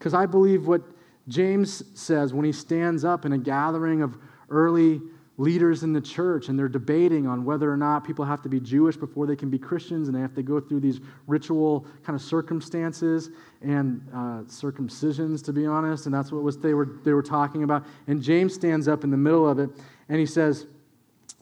Because 0.00 0.14
I 0.14 0.24
believe 0.24 0.66
what 0.66 0.80
James 1.28 1.84
says 1.94 2.32
when 2.32 2.46
he 2.46 2.52
stands 2.52 3.04
up 3.04 3.26
in 3.26 3.34
a 3.34 3.38
gathering 3.38 4.00
of 4.00 4.16
early 4.48 5.02
leaders 5.36 5.82
in 5.82 5.92
the 5.92 6.00
church 6.00 6.48
and 6.48 6.58
they're 6.58 6.70
debating 6.70 7.26
on 7.26 7.44
whether 7.44 7.70
or 7.70 7.76
not 7.76 8.02
people 8.02 8.24
have 8.24 8.40
to 8.40 8.48
be 8.48 8.58
Jewish 8.60 8.96
before 8.96 9.26
they 9.26 9.36
can 9.36 9.50
be 9.50 9.58
Christians 9.58 10.08
and 10.08 10.16
they 10.16 10.22
have 10.22 10.34
to 10.34 10.42
go 10.42 10.58
through 10.58 10.80
these 10.80 11.00
ritual 11.26 11.86
kind 12.02 12.16
of 12.16 12.22
circumstances 12.22 13.28
and 13.60 14.02
uh, 14.12 14.42
circumcisions, 14.46 15.44
to 15.44 15.52
be 15.52 15.66
honest. 15.66 16.06
And 16.06 16.14
that's 16.14 16.32
what 16.32 16.42
was 16.42 16.56
they 16.56 16.72
were, 16.72 16.96
they 17.04 17.12
were 17.12 17.22
talking 17.22 17.62
about. 17.62 17.84
And 18.06 18.22
James 18.22 18.54
stands 18.54 18.88
up 18.88 19.04
in 19.04 19.10
the 19.10 19.18
middle 19.18 19.46
of 19.46 19.58
it 19.58 19.68
and 20.08 20.18
he 20.18 20.26
says, 20.26 20.66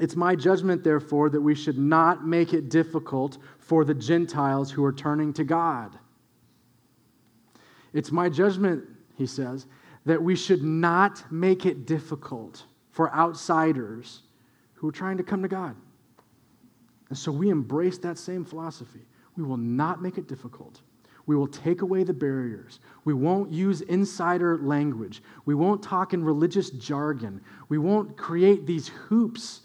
It's 0.00 0.16
my 0.16 0.34
judgment, 0.34 0.82
therefore, 0.82 1.30
that 1.30 1.40
we 1.40 1.54
should 1.54 1.78
not 1.78 2.26
make 2.26 2.52
it 2.52 2.70
difficult 2.70 3.38
for 3.60 3.84
the 3.84 3.94
Gentiles 3.94 4.72
who 4.72 4.84
are 4.84 4.92
turning 4.92 5.32
to 5.34 5.44
God. 5.44 5.96
It's 7.92 8.12
my 8.12 8.28
judgment, 8.28 8.84
he 9.16 9.26
says, 9.26 9.66
that 10.04 10.22
we 10.22 10.36
should 10.36 10.62
not 10.62 11.30
make 11.30 11.66
it 11.66 11.86
difficult 11.86 12.64
for 12.90 13.14
outsiders 13.14 14.22
who 14.74 14.88
are 14.88 14.92
trying 14.92 15.16
to 15.16 15.22
come 15.22 15.42
to 15.42 15.48
God. 15.48 15.76
And 17.08 17.18
so 17.18 17.32
we 17.32 17.50
embrace 17.50 17.98
that 17.98 18.18
same 18.18 18.44
philosophy. 18.44 19.00
We 19.36 19.44
will 19.44 19.56
not 19.56 20.02
make 20.02 20.18
it 20.18 20.28
difficult. 20.28 20.80
We 21.26 21.36
will 21.36 21.46
take 21.46 21.82
away 21.82 22.04
the 22.04 22.14
barriers. 22.14 22.80
We 23.04 23.12
won't 23.12 23.50
use 23.50 23.82
insider 23.82 24.58
language. 24.58 25.22
We 25.44 25.54
won't 25.54 25.82
talk 25.82 26.14
in 26.14 26.24
religious 26.24 26.70
jargon. 26.70 27.40
We 27.68 27.78
won't 27.78 28.16
create 28.16 28.66
these 28.66 28.88
hoops 28.88 29.60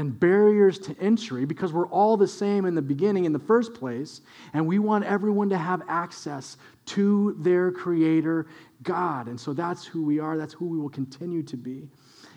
and 0.00 0.18
barriers 0.18 0.78
to 0.78 0.96
entry 0.98 1.44
because 1.44 1.74
we're 1.74 1.88
all 1.88 2.16
the 2.16 2.26
same 2.26 2.64
in 2.64 2.74
the 2.74 2.80
beginning, 2.80 3.26
in 3.26 3.34
the 3.34 3.38
first 3.38 3.74
place. 3.74 4.22
And 4.54 4.66
we 4.66 4.78
want 4.78 5.04
everyone 5.04 5.50
to 5.50 5.58
have 5.58 5.82
access 5.88 6.56
to 6.86 7.36
their 7.38 7.70
Creator, 7.70 8.46
God. 8.82 9.28
And 9.28 9.38
so 9.38 9.52
that's 9.52 9.84
who 9.84 10.02
we 10.02 10.18
are. 10.18 10.38
That's 10.38 10.54
who 10.54 10.66
we 10.66 10.78
will 10.78 10.88
continue 10.88 11.42
to 11.42 11.56
be. 11.56 11.86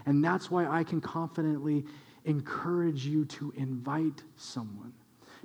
And 0.06 0.21
that's 0.21 0.52
why 0.52 0.67
I 0.67 0.84
can 0.84 0.99
confidently 0.99 1.86
encourage 2.26 3.06
you 3.06 3.23
to 3.26 3.54
invite 3.56 4.23
someone. 4.36 4.91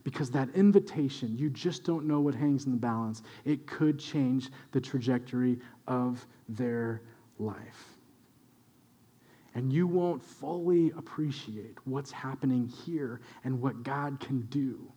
Because 0.03 0.29
that 0.33 0.49
invitation, 0.57 1.39
you 1.39 1.49
just 1.51 1.85
don't 1.85 2.05
know 2.05 2.19
what 2.19 2.35
hangs 2.35 2.67
in 2.67 2.73
the 2.73 2.79
balance. 2.79 3.23
It 3.45 3.65
could 3.69 3.97
change 3.97 4.51
the 4.73 4.81
trajectory 4.81 5.61
of 5.87 6.27
their 6.49 7.01
life. 7.39 7.98
And 9.55 9.73
you 9.73 9.87
won't 9.87 10.23
fully 10.23 10.91
appreciate 10.97 11.79
what's 11.85 12.13
happening 12.13 12.67
here 12.67 13.21
and 13.45 13.61
what 13.61 13.83
God 13.83 14.21
can 14.21 14.43
do 14.43 14.93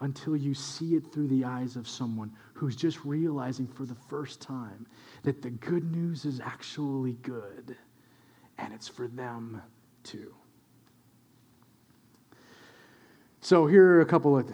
until 0.00 0.36
you 0.36 0.52
see 0.52 0.96
it 0.96 1.12
through 1.12 1.28
the 1.28 1.44
eyes 1.44 1.76
of 1.76 1.88
someone 1.88 2.32
who's 2.54 2.74
just 2.74 3.04
realizing 3.04 3.66
for 3.66 3.84
the 3.84 3.94
first 3.94 4.40
time 4.40 4.86
that 5.22 5.40
the 5.40 5.50
good 5.50 5.94
news 5.94 6.24
is 6.24 6.40
actually 6.40 7.12
good 7.22 7.76
and 8.58 8.74
it's 8.74 8.88
for 8.88 9.06
them 9.06 9.62
too. 10.02 10.34
So, 13.40 13.66
here 13.66 13.84
are 13.96 14.00
a 14.02 14.06
couple 14.06 14.36
of 14.36 14.50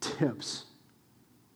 tips 0.00 0.64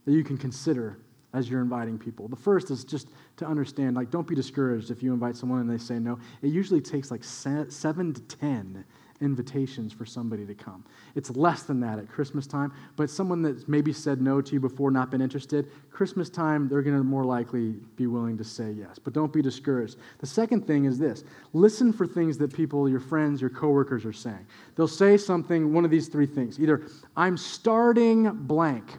that 0.04 0.12
you 0.12 0.22
can 0.22 0.36
consider 0.36 0.98
as 1.34 1.50
you're 1.50 1.60
inviting 1.60 1.98
people. 1.98 2.28
The 2.28 2.36
first 2.36 2.70
is 2.70 2.84
just 2.84 3.08
to 3.38 3.46
understand 3.46 3.96
like, 3.96 4.10
don't 4.10 4.26
be 4.26 4.34
discouraged 4.34 4.90
if 4.90 5.02
you 5.02 5.12
invite 5.12 5.36
someone 5.36 5.60
and 5.60 5.70
they 5.70 5.78
say 5.78 5.98
no. 5.98 6.18
It 6.42 6.48
usually 6.48 6.80
takes 6.80 7.10
like 7.10 7.24
seven 7.24 8.12
to 8.12 8.20
10 8.20 8.84
invitations 9.20 9.92
for 9.92 10.06
somebody 10.06 10.46
to 10.46 10.54
come. 10.54 10.84
It's 11.14 11.30
less 11.30 11.64
than 11.64 11.80
that 11.80 11.98
at 11.98 12.08
Christmas 12.08 12.46
time, 12.46 12.72
but 12.96 13.10
someone 13.10 13.42
that's 13.42 13.66
maybe 13.66 13.92
said 13.92 14.20
no 14.20 14.40
to 14.40 14.52
you 14.52 14.60
before, 14.60 14.90
not 14.90 15.10
been 15.10 15.20
interested, 15.20 15.66
Christmas 15.90 16.30
time, 16.30 16.68
they're 16.68 16.82
going 16.82 16.96
to 16.96 17.02
more 17.02 17.24
likely 17.24 17.74
be 17.96 18.06
willing 18.06 18.38
to 18.38 18.44
say 18.44 18.70
yes. 18.70 18.98
But 18.98 19.12
don't 19.12 19.32
be 19.32 19.42
discouraged. 19.42 19.96
The 20.18 20.26
second 20.26 20.66
thing 20.66 20.84
is 20.84 20.98
this 20.98 21.24
listen 21.52 21.92
for 21.92 22.06
things 22.06 22.38
that 22.38 22.52
people, 22.52 22.88
your 22.88 23.00
friends, 23.00 23.40
your 23.40 23.50
coworkers 23.50 24.04
are 24.04 24.12
saying. 24.12 24.46
They'll 24.76 24.86
say 24.86 25.16
something, 25.16 25.72
one 25.72 25.84
of 25.84 25.90
these 25.90 26.08
three 26.08 26.26
things 26.26 26.60
either, 26.60 26.82
I'm 27.16 27.36
starting 27.36 28.30
blank. 28.32 28.98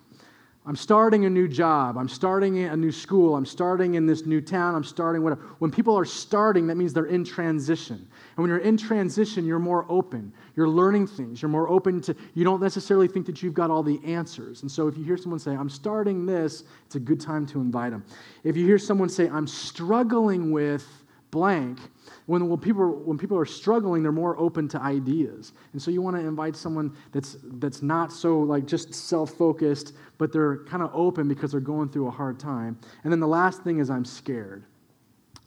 I'm 0.69 0.75
starting 0.75 1.25
a 1.25 1.29
new 1.31 1.47
job. 1.47 1.97
I'm 1.97 2.07
starting 2.07 2.59
a 2.59 2.77
new 2.77 2.91
school. 2.91 3.35
I'm 3.35 3.43
starting 3.47 3.95
in 3.95 4.05
this 4.05 4.27
new 4.27 4.39
town. 4.39 4.75
I'm 4.75 4.83
starting 4.83 5.23
whatever. 5.23 5.41
When 5.57 5.71
people 5.71 5.97
are 5.97 6.05
starting, 6.05 6.67
that 6.67 6.75
means 6.75 6.93
they're 6.93 7.05
in 7.05 7.23
transition. 7.23 7.95
And 7.95 8.37
when 8.37 8.49
you're 8.49 8.59
in 8.59 8.77
transition, 8.77 9.45
you're 9.45 9.57
more 9.57 9.87
open. 9.89 10.31
You're 10.55 10.69
learning 10.69 11.07
things. 11.07 11.41
You're 11.41 11.49
more 11.49 11.67
open 11.67 12.01
to, 12.01 12.15
you 12.35 12.43
don't 12.43 12.61
necessarily 12.61 13.07
think 13.07 13.25
that 13.25 13.41
you've 13.41 13.55
got 13.55 13.71
all 13.71 13.81
the 13.81 13.99
answers. 14.05 14.61
And 14.61 14.71
so 14.71 14.87
if 14.87 14.95
you 14.95 15.03
hear 15.03 15.17
someone 15.17 15.39
say, 15.39 15.55
I'm 15.55 15.71
starting 15.71 16.27
this, 16.27 16.65
it's 16.85 16.93
a 16.93 16.99
good 16.99 17.19
time 17.19 17.47
to 17.47 17.61
invite 17.61 17.89
them. 17.89 18.05
If 18.43 18.55
you 18.55 18.63
hear 18.63 18.77
someone 18.77 19.09
say, 19.09 19.27
I'm 19.27 19.47
struggling 19.47 20.51
with 20.51 20.85
blank, 21.31 21.79
when, 22.25 22.47
when, 22.47 22.59
people, 22.59 22.91
when 23.05 23.17
people 23.17 23.37
are 23.37 23.45
struggling, 23.45 24.03
they're 24.03 24.11
more 24.11 24.37
open 24.39 24.67
to 24.69 24.81
ideas. 24.81 25.53
And 25.73 25.81
so 25.81 25.91
you 25.91 26.01
want 26.01 26.15
to 26.15 26.21
invite 26.21 26.55
someone 26.55 26.95
that's, 27.11 27.37
that's 27.43 27.81
not 27.81 28.11
so 28.11 28.39
like 28.39 28.65
just 28.65 28.93
self-focused, 28.93 29.93
but 30.17 30.31
they're 30.31 30.63
kind 30.65 30.81
of 30.81 30.91
open 30.93 31.27
because 31.27 31.51
they're 31.51 31.59
going 31.59 31.89
through 31.89 32.07
a 32.07 32.11
hard 32.11 32.39
time. 32.39 32.79
And 33.03 33.11
then 33.11 33.19
the 33.19 33.27
last 33.27 33.63
thing 33.63 33.79
is 33.79 33.89
I'm 33.89 34.05
scared. 34.05 34.63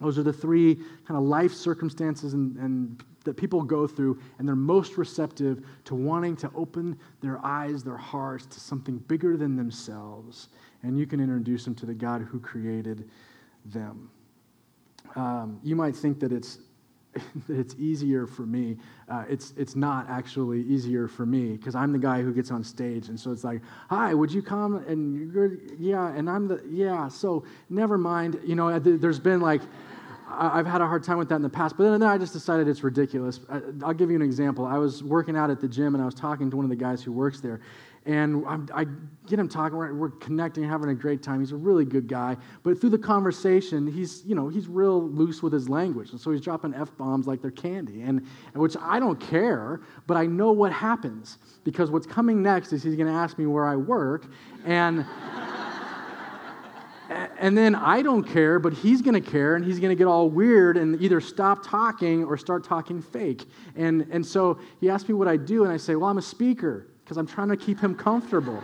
Those 0.00 0.18
are 0.18 0.22
the 0.22 0.32
three 0.32 0.76
kind 1.06 1.18
of 1.18 1.22
life 1.22 1.52
circumstances 1.52 2.34
and, 2.34 2.56
and 2.56 3.04
that 3.24 3.36
people 3.36 3.62
go 3.62 3.86
through, 3.86 4.18
and 4.38 4.48
they're 4.48 4.56
most 4.56 4.98
receptive 4.98 5.64
to 5.84 5.94
wanting 5.94 6.34
to 6.34 6.50
open 6.56 6.98
their 7.20 7.38
eyes, 7.44 7.84
their 7.84 7.96
hearts 7.96 8.46
to 8.46 8.58
something 8.58 8.98
bigger 8.98 9.36
than 9.36 9.54
themselves. 9.54 10.48
And 10.82 10.98
you 10.98 11.06
can 11.06 11.20
introduce 11.20 11.64
them 11.64 11.76
to 11.76 11.86
the 11.86 11.94
God 11.94 12.22
who 12.22 12.40
created 12.40 13.08
them 13.66 14.10
um, 15.16 15.60
you 15.62 15.76
might 15.76 15.96
think 15.96 16.20
that 16.20 16.32
it's 16.32 16.58
it's 17.48 17.74
easier 17.74 18.26
for 18.26 18.42
me. 18.42 18.76
Uh, 19.08 19.24
it's 19.28 19.52
it's 19.56 19.76
not 19.76 20.08
actually 20.08 20.62
easier 20.62 21.08
for 21.08 21.26
me 21.26 21.56
because 21.56 21.74
I'm 21.74 21.92
the 21.92 21.98
guy 21.98 22.22
who 22.22 22.32
gets 22.32 22.50
on 22.50 22.64
stage, 22.64 23.08
and 23.08 23.18
so 23.18 23.30
it's 23.30 23.44
like, 23.44 23.60
"Hi, 23.90 24.14
would 24.14 24.32
you 24.32 24.42
come?" 24.42 24.76
And 24.86 25.32
you're, 25.32 25.58
yeah, 25.78 26.14
and 26.14 26.28
I'm 26.28 26.48
the 26.48 26.62
yeah. 26.68 27.08
So 27.08 27.44
never 27.68 27.98
mind. 27.98 28.40
You 28.44 28.54
know, 28.54 28.78
there's 28.78 29.20
been 29.20 29.40
like. 29.40 29.62
I've 30.34 30.64
had 30.64 30.80
a 30.80 30.86
hard 30.86 31.04
time 31.04 31.18
with 31.18 31.28
that 31.28 31.34
in 31.34 31.42
the 31.42 31.50
past, 31.50 31.76
but 31.76 31.90
then 31.90 32.02
I 32.02 32.16
just 32.16 32.32
decided 32.32 32.66
it's 32.66 32.82
ridiculous. 32.82 33.40
I'll 33.84 33.92
give 33.92 34.08
you 34.08 34.16
an 34.16 34.22
example. 34.22 34.64
I 34.64 34.78
was 34.78 35.02
working 35.02 35.36
out 35.36 35.50
at 35.50 35.60
the 35.60 35.68
gym 35.68 35.94
and 35.94 36.00
I 36.00 36.06
was 36.06 36.14
talking 36.14 36.50
to 36.50 36.56
one 36.56 36.64
of 36.64 36.70
the 36.70 36.76
guys 36.76 37.02
who 37.02 37.12
works 37.12 37.40
there, 37.40 37.60
and 38.04 38.44
I'm, 38.46 38.68
i 38.74 38.86
get 39.28 39.38
him 39.38 39.48
talking. 39.48 39.78
We're, 39.78 39.94
we're, 39.94 40.10
connecting, 40.10 40.64
having 40.64 40.90
a 40.90 40.94
great 40.94 41.22
time. 41.22 41.40
He's 41.40 41.52
a 41.52 41.56
really 41.56 41.84
good 41.84 42.08
guy. 42.08 42.36
But 42.64 42.80
through 42.80 42.90
the 42.90 42.98
conversation, 42.98 43.86
he's 43.86 44.24
you 44.26 44.34
know 44.34 44.48
he's 44.48 44.66
real 44.68 45.08
loose 45.08 45.42
with 45.42 45.52
his 45.52 45.68
language, 45.68 46.10
and 46.10 46.20
so 46.20 46.30
he's 46.32 46.40
dropping 46.40 46.74
f 46.74 46.96
bombs 46.96 47.26
like 47.26 47.40
they're 47.40 47.50
candy, 47.50 48.02
and, 48.02 48.26
and 48.52 48.62
which 48.62 48.76
I 48.80 48.98
don't 48.98 49.20
care. 49.20 49.80
But 50.06 50.16
I 50.16 50.26
know 50.26 50.52
what 50.52 50.72
happens 50.72 51.38
because 51.64 51.90
what's 51.90 52.06
coming 52.06 52.42
next 52.42 52.72
is 52.72 52.82
he's 52.82 52.96
going 52.96 53.08
to 53.08 53.14
ask 53.14 53.38
me 53.38 53.46
where 53.46 53.66
I 53.66 53.76
work, 53.76 54.26
and. 54.64 55.06
and 57.38 57.58
then 57.58 57.74
I 57.74 58.00
don't 58.00 58.22
care, 58.22 58.58
but 58.58 58.72
he's 58.72 59.02
going 59.02 59.20
to 59.20 59.30
care, 59.30 59.54
and 59.54 59.64
he's 59.64 59.78
going 59.78 59.90
to 59.90 59.96
get 59.96 60.06
all 60.06 60.30
weird 60.30 60.78
and 60.78 60.98
either 61.02 61.20
stop 61.20 61.62
talking 61.62 62.24
or 62.24 62.38
start 62.38 62.64
talking 62.64 63.02
fake. 63.02 63.44
And, 63.76 64.06
and 64.10 64.24
so 64.24 64.58
he 64.80 64.88
asked 64.88 65.08
me 65.08 65.14
what 65.14 65.28
I 65.28 65.36
do, 65.36 65.64
and 65.64 65.72
I 65.72 65.76
say, 65.76 65.94
Well, 65.94 66.08
I'm 66.08 66.16
a 66.16 66.22
speaker 66.22 66.86
because 67.12 67.18
I'm 67.18 67.26
trying 67.26 67.48
to 67.48 67.58
keep 67.58 67.78
him 67.78 67.94
comfortable. 67.94 68.62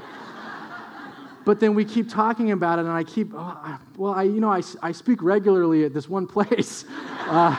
but 1.45 1.61
then 1.61 1.75
we 1.75 1.85
keep 1.85 2.09
talking 2.09 2.53
about 2.53 2.79
it, 2.79 2.87
and 2.87 2.91
I 2.91 3.05
keep, 3.05 3.33
oh, 3.35 3.79
well, 3.99 4.15
I, 4.15 4.23
you 4.23 4.41
know, 4.41 4.51
I, 4.51 4.63
I 4.81 4.91
speak 4.93 5.23
regularly 5.23 5.85
at 5.85 5.93
this 5.93 6.09
one 6.09 6.27
place. 6.27 6.85
Uh, 7.29 7.55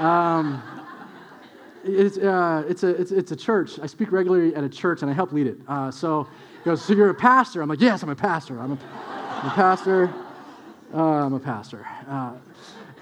um, 0.00 0.62
it's, 1.82 2.18
uh, 2.18 2.62
it's, 2.68 2.84
a, 2.84 2.90
it's, 2.90 3.10
it's 3.10 3.32
a 3.32 3.36
church. 3.36 3.80
I 3.80 3.86
speak 3.86 4.12
regularly 4.12 4.54
at 4.54 4.62
a 4.62 4.68
church, 4.68 5.02
and 5.02 5.10
I 5.10 5.14
help 5.14 5.32
lead 5.32 5.48
it. 5.48 5.58
Uh, 5.66 5.90
so 5.90 6.28
he 6.58 6.64
goes, 6.64 6.84
So 6.84 6.92
you're 6.92 7.10
a 7.10 7.14
pastor? 7.14 7.62
I'm 7.62 7.68
like, 7.68 7.80
Yes, 7.80 8.04
I'm 8.04 8.10
a 8.10 8.14
pastor. 8.14 8.60
I'm 8.60 8.70
a, 8.70 8.78
I'm 9.42 9.50
a 9.50 9.54
pastor. 9.56 10.14
Uh, 10.94 11.02
I'm 11.02 11.32
a 11.32 11.40
pastor. 11.40 11.84
Uh, 12.06 12.34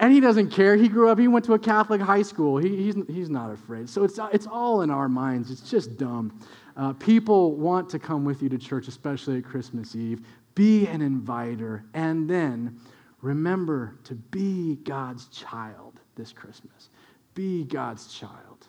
and 0.01 0.12
he 0.12 0.21
doesn't 0.21 0.51
care. 0.51 0.77
He 0.77 0.88
grew 0.88 1.09
up, 1.09 1.19
he 1.19 1.29
went 1.29 1.45
to 1.47 1.55
a 1.55 1.59
Catholic 1.59 2.01
high 2.01 2.23
school. 2.23 2.59
He, 2.59 2.77
he's, 2.77 2.97
he's 3.07 3.31
not 3.31 3.53
afraid. 3.53 3.88
So 3.88 4.05
it's, 4.05 4.19
it's 4.33 4.47
all 4.47 4.83
in 4.83 4.90
our 4.90 5.09
minds. 5.09 5.51
It's 5.51 5.69
just 5.71 5.97
dumb. 5.97 6.38
Uh, 6.77 6.93
people 6.95 7.53
want 7.53 7.89
to 7.91 7.99
come 7.99 8.25
with 8.25 8.43
you 8.43 8.49
to 8.49 8.59
church, 8.59 8.89
especially 8.89 9.39
at 9.39 9.45
Christmas 9.45 9.95
Eve. 9.95 10.27
Be 10.55 10.87
an 10.87 11.03
inviter. 11.03 11.85
And 11.95 12.29
then 12.29 12.79
remember 13.23 13.97
to 14.05 14.15
be 14.15 14.77
God's 14.77 15.29
child 15.29 16.01
this 16.17 16.33
Christmas. 16.33 16.91
Be 17.35 17.65
God's 17.65 18.13
child. 18.13 18.69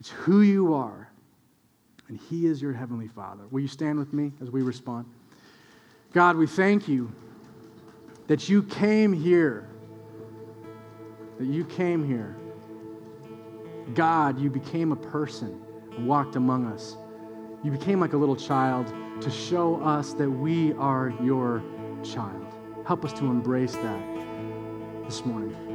It's 0.00 0.10
who 0.10 0.42
you 0.42 0.74
are, 0.74 1.10
and 2.08 2.18
He 2.18 2.46
is 2.46 2.62
your 2.62 2.72
Heavenly 2.72 3.08
Father. 3.08 3.44
Will 3.50 3.60
you 3.60 3.68
stand 3.68 3.98
with 3.98 4.12
me 4.12 4.32
as 4.40 4.50
we 4.50 4.62
respond? 4.62 5.06
God, 6.12 6.36
we 6.36 6.46
thank 6.46 6.88
you 6.88 7.12
that 8.28 8.48
you 8.48 8.62
came 8.62 9.12
here. 9.12 9.68
That 11.38 11.46
you 11.46 11.64
came 11.64 12.06
here. 12.06 12.36
God, 13.94 14.38
you 14.38 14.50
became 14.50 14.92
a 14.92 14.96
person 14.96 15.60
and 15.96 16.06
walked 16.06 16.36
among 16.36 16.66
us. 16.66 16.96
You 17.64 17.72
became 17.72 17.98
like 17.98 18.12
a 18.12 18.16
little 18.16 18.36
child 18.36 18.86
to 19.20 19.30
show 19.30 19.82
us 19.82 20.14
that 20.14 20.30
we 20.30 20.74
are 20.74 21.12
your 21.20 21.62
child. 22.04 22.46
Help 22.86 23.04
us 23.04 23.12
to 23.14 23.26
embrace 23.26 23.72
that 23.72 25.04
this 25.04 25.24
morning. 25.24 25.67